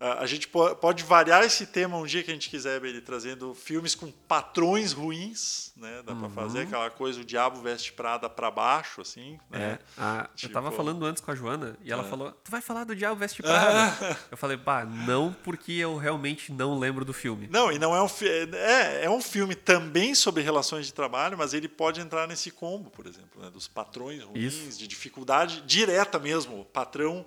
[0.00, 3.00] A a gente po- pode variar esse tema um dia que a gente quiser, Beni,
[3.00, 6.02] trazendo filmes com patrões ruins, né?
[6.06, 9.78] Dá pra fazer aquela coisa, o diabo veste Prada pra baixo, assim, É, né?
[9.96, 12.08] a- eu tava Tipo- falando antes com a Joana e ela É.
[12.08, 14.18] falou: Tu vai falar do Diabo Veste Prada?
[14.30, 17.48] eu falei: Pá, não, porque eu realmente não lembro do filme.
[17.50, 21.36] Não, e não é um fi- é, é um filme também sobre relações de trabalho,
[21.36, 23.50] mas ele pode entrar nesse combo, por exemplo, né?
[23.50, 24.78] dos patrões ruins, Isso.
[24.78, 27.26] de dificuldade direta mesmo, patrão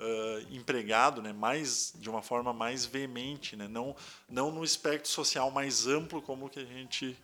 [0.00, 1.32] ah, empregado, né?
[1.32, 3.66] Mais de uma forma mais veemente, né?
[3.68, 3.94] Não
[4.28, 7.16] não no espectro social mais amplo como o que a gente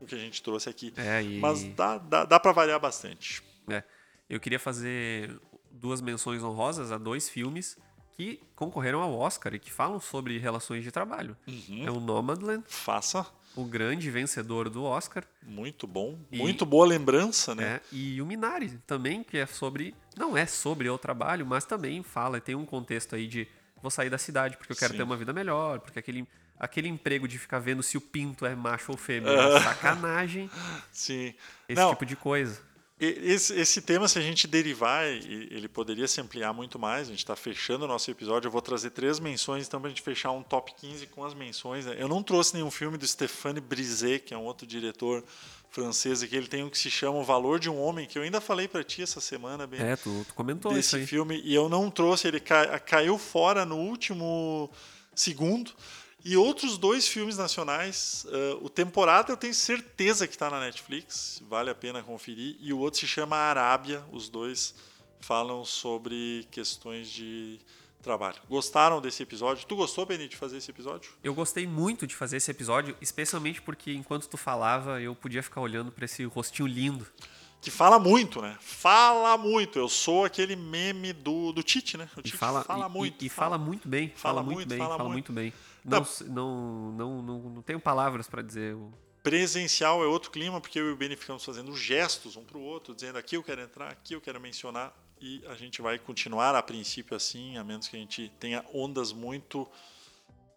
[0.00, 0.92] o que a gente trouxe aqui.
[0.96, 3.42] É, e- Mas dá, dá, dá para variar bastante.
[3.68, 3.84] É,
[4.28, 5.38] eu queria fazer
[5.70, 7.76] duas menções honrosas a dois filmes
[8.16, 11.36] que concorreram ao Oscar e que falam sobre relações de trabalho.
[11.46, 11.86] Uhum.
[11.86, 13.24] É o Nomadland, Faça.
[13.56, 16.18] o grande vencedor do Oscar, Muito bom.
[16.30, 17.76] E- Muito boa lembrança, né?
[17.76, 19.94] É, e o Minari também, que é sobre.
[20.16, 23.48] Não é sobre o trabalho, mas também fala, tem um contexto aí de
[23.80, 24.98] vou sair da cidade porque eu quero Sim.
[24.98, 26.26] ter uma vida melhor, porque aquele,
[26.58, 30.48] aquele emprego de ficar vendo se o pinto é macho ou fêmea é sacanagem,
[30.92, 31.34] Sim.
[31.68, 32.60] esse Não, tipo de coisa.
[33.00, 37.08] Esse, esse tema, se a gente derivar, ele poderia se ampliar muito mais.
[37.08, 38.46] A gente está fechando o nosso episódio.
[38.46, 41.34] Eu vou trazer três menções, então, para a gente fechar um top 15 com as
[41.34, 41.84] menções.
[41.84, 41.96] né?
[41.98, 45.24] Eu não trouxe nenhum filme do Stéphane Brisé, que é um outro diretor
[45.72, 48.22] francês, que ele tem um que se chama O Valor de um Homem, que eu
[48.22, 51.06] ainda falei para ti essa semana, bem, É, tu, tu comentou isso desse aí.
[51.06, 52.28] filme, e eu não trouxe.
[52.28, 54.70] Ele ca- caiu fora no último
[55.14, 55.72] segundo.
[56.24, 61.42] E outros dois filmes nacionais, eh, o Temporada eu tenho certeza que está na Netflix,
[61.48, 64.72] vale a pena conferir, e o outro se chama Arábia, os dois
[65.20, 67.58] falam sobre questões de
[68.02, 68.36] trabalho.
[68.48, 69.66] Gostaram desse episódio?
[69.66, 71.12] Tu gostou, Beni, de fazer esse episódio?
[71.22, 75.60] Eu gostei muito de fazer esse episódio, especialmente porque enquanto tu falava, eu podia ficar
[75.60, 77.06] olhando pra esse rostinho lindo.
[77.60, 78.56] Que fala muito, né?
[78.60, 79.78] Fala muito.
[79.78, 82.10] Eu sou aquele meme do, do Tite, né?
[82.16, 83.22] O Tite fala, e- muito.
[83.22, 84.08] E, e fala muito bem.
[84.08, 84.78] Fala, Fala muito, muito, bem.
[84.78, 85.32] fala Fala, muito.
[85.32, 85.52] muito bem.
[85.84, 86.06] Não.
[86.26, 88.76] Não, não, não, não, tenho palavras pra dizer.
[89.22, 92.62] Presencial é outro clima, porque eu e o Beni ficamos fazendo gestos um para o
[92.62, 94.92] outro, dizendo aqui eu quero entrar, aqui eu quero mencionar,
[95.22, 99.12] e a gente vai continuar a princípio assim, a menos que a gente tenha ondas
[99.12, 99.68] muito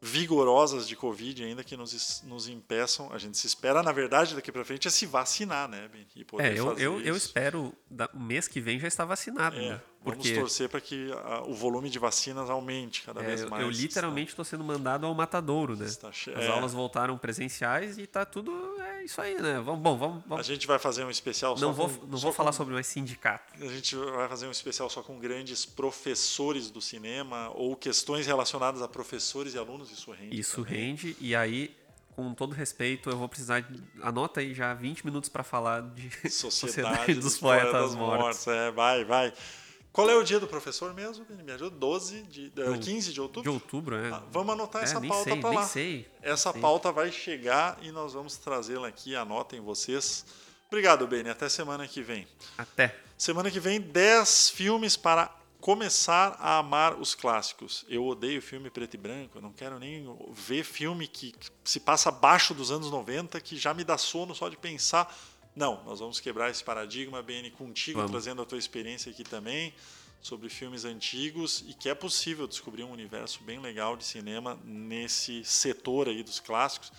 [0.01, 3.11] vigorosas de Covid ainda que nos, nos impeçam.
[3.11, 6.05] A gente se espera, na verdade, daqui para frente é se vacinar, né, Beni?
[6.15, 9.05] E poder É, eu, fazer eu, eu espero da- o mês que vem já estar
[9.05, 9.81] vacinado, É, né?
[10.03, 13.63] vamos Porque torcer para que a- o volume de vacinas aumente cada é, vez mais.
[13.63, 15.85] eu literalmente estou sendo mandado ao matadouro, né?
[15.85, 16.47] Está che- As é.
[16.49, 18.74] aulas voltaram presenciais e tá tudo.
[19.05, 19.59] Isso aí, né?
[19.61, 20.23] Vamos, bom, vamos.
[20.25, 20.45] A vamos.
[20.47, 22.87] gente vai fazer um especial só Não vou, com, não vou falar com- sobre mais
[22.87, 23.53] sindicato.
[23.63, 28.81] A gente vai fazer um especial só com grandes professores do cinema ou questões relacionadas
[28.81, 29.91] a professores e alunos.
[29.91, 30.39] Isso rende.
[30.39, 30.87] Isso também.
[30.87, 31.75] rende, e aí,
[32.15, 33.59] com todo respeito, eu vou precisar.
[33.61, 38.47] De, anota aí já 20 minutos para falar de Sociedade, dos, Poetas, Mortos.
[38.47, 39.31] É, vai, vai.
[39.95, 41.25] Qual é o dia do professor mesmo?
[41.29, 41.73] Me ajuda?
[41.77, 43.53] 12 de, eh, 15 de De outubro?
[43.53, 44.09] outubro, é.
[44.11, 45.65] Ah, vamos anotar É, essa nem pauta sei, para nem lá.
[45.65, 46.07] sei.
[46.21, 46.59] Essa Sim.
[46.59, 49.15] pauta vai chegar e nós vamos trazê-la aqui.
[49.15, 50.25] Anotem vocês.
[50.67, 51.29] Obrigado, Beni.
[51.29, 52.27] Até semana que vem.
[52.57, 52.93] Até.
[53.17, 57.85] Semana que vem, 10 filmes para começar a amar os clássicos.
[57.87, 62.09] Eu odeio filme preto e branco, eu não quero nem ver filme que se passa
[62.09, 65.11] abaixo dos anos 90, que já me dá sono só de pensar.
[65.55, 68.11] Não, nós vamos quebrar esse paradigma, BN, contigo, Vamos.
[68.11, 69.73] trazendo a tua experiência aqui também
[70.21, 75.45] sobre filmes antigos e que é possível descobrir um universo bem legal de cinema nesse
[75.45, 76.91] setor aí dos clássicos,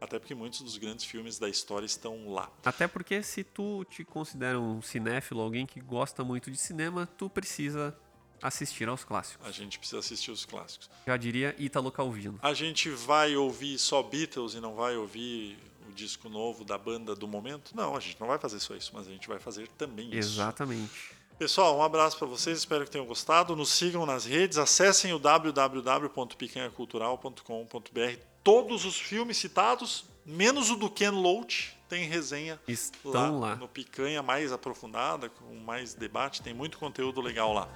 [0.00, 2.50] até porque muitos dos grandes filmes da história estão lá.
[2.64, 7.28] Até porque se tu te considera um cinéfilo, alguém que gosta muito de cinema, tu
[7.30, 7.96] precisa
[8.42, 9.46] assistir aos clássicos.
[9.46, 10.90] A gente precisa assistir os clássicos.
[11.06, 12.38] Já diria Ítalo Calvino.
[12.42, 15.56] A gente vai ouvir só Beatles e não vai ouvir
[15.92, 17.70] disco novo da banda do momento?
[17.74, 20.40] Não, a gente não vai fazer só isso, mas a gente vai fazer também isso.
[20.40, 20.90] Exatamente.
[21.38, 23.54] Pessoal, um abraço para vocês, espero que tenham gostado.
[23.56, 28.18] Nos sigam nas redes, acessem o www.picanhacultural.com.br.
[28.44, 33.56] Todos os filmes citados, menos o do Ken Loach, tem resenha Estão lá.
[33.56, 37.68] no Picanha mais aprofundada, com mais debate, tem muito conteúdo legal lá.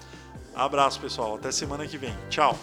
[0.54, 2.14] Abraço, pessoal, até semana que vem.
[2.30, 2.58] Tchau.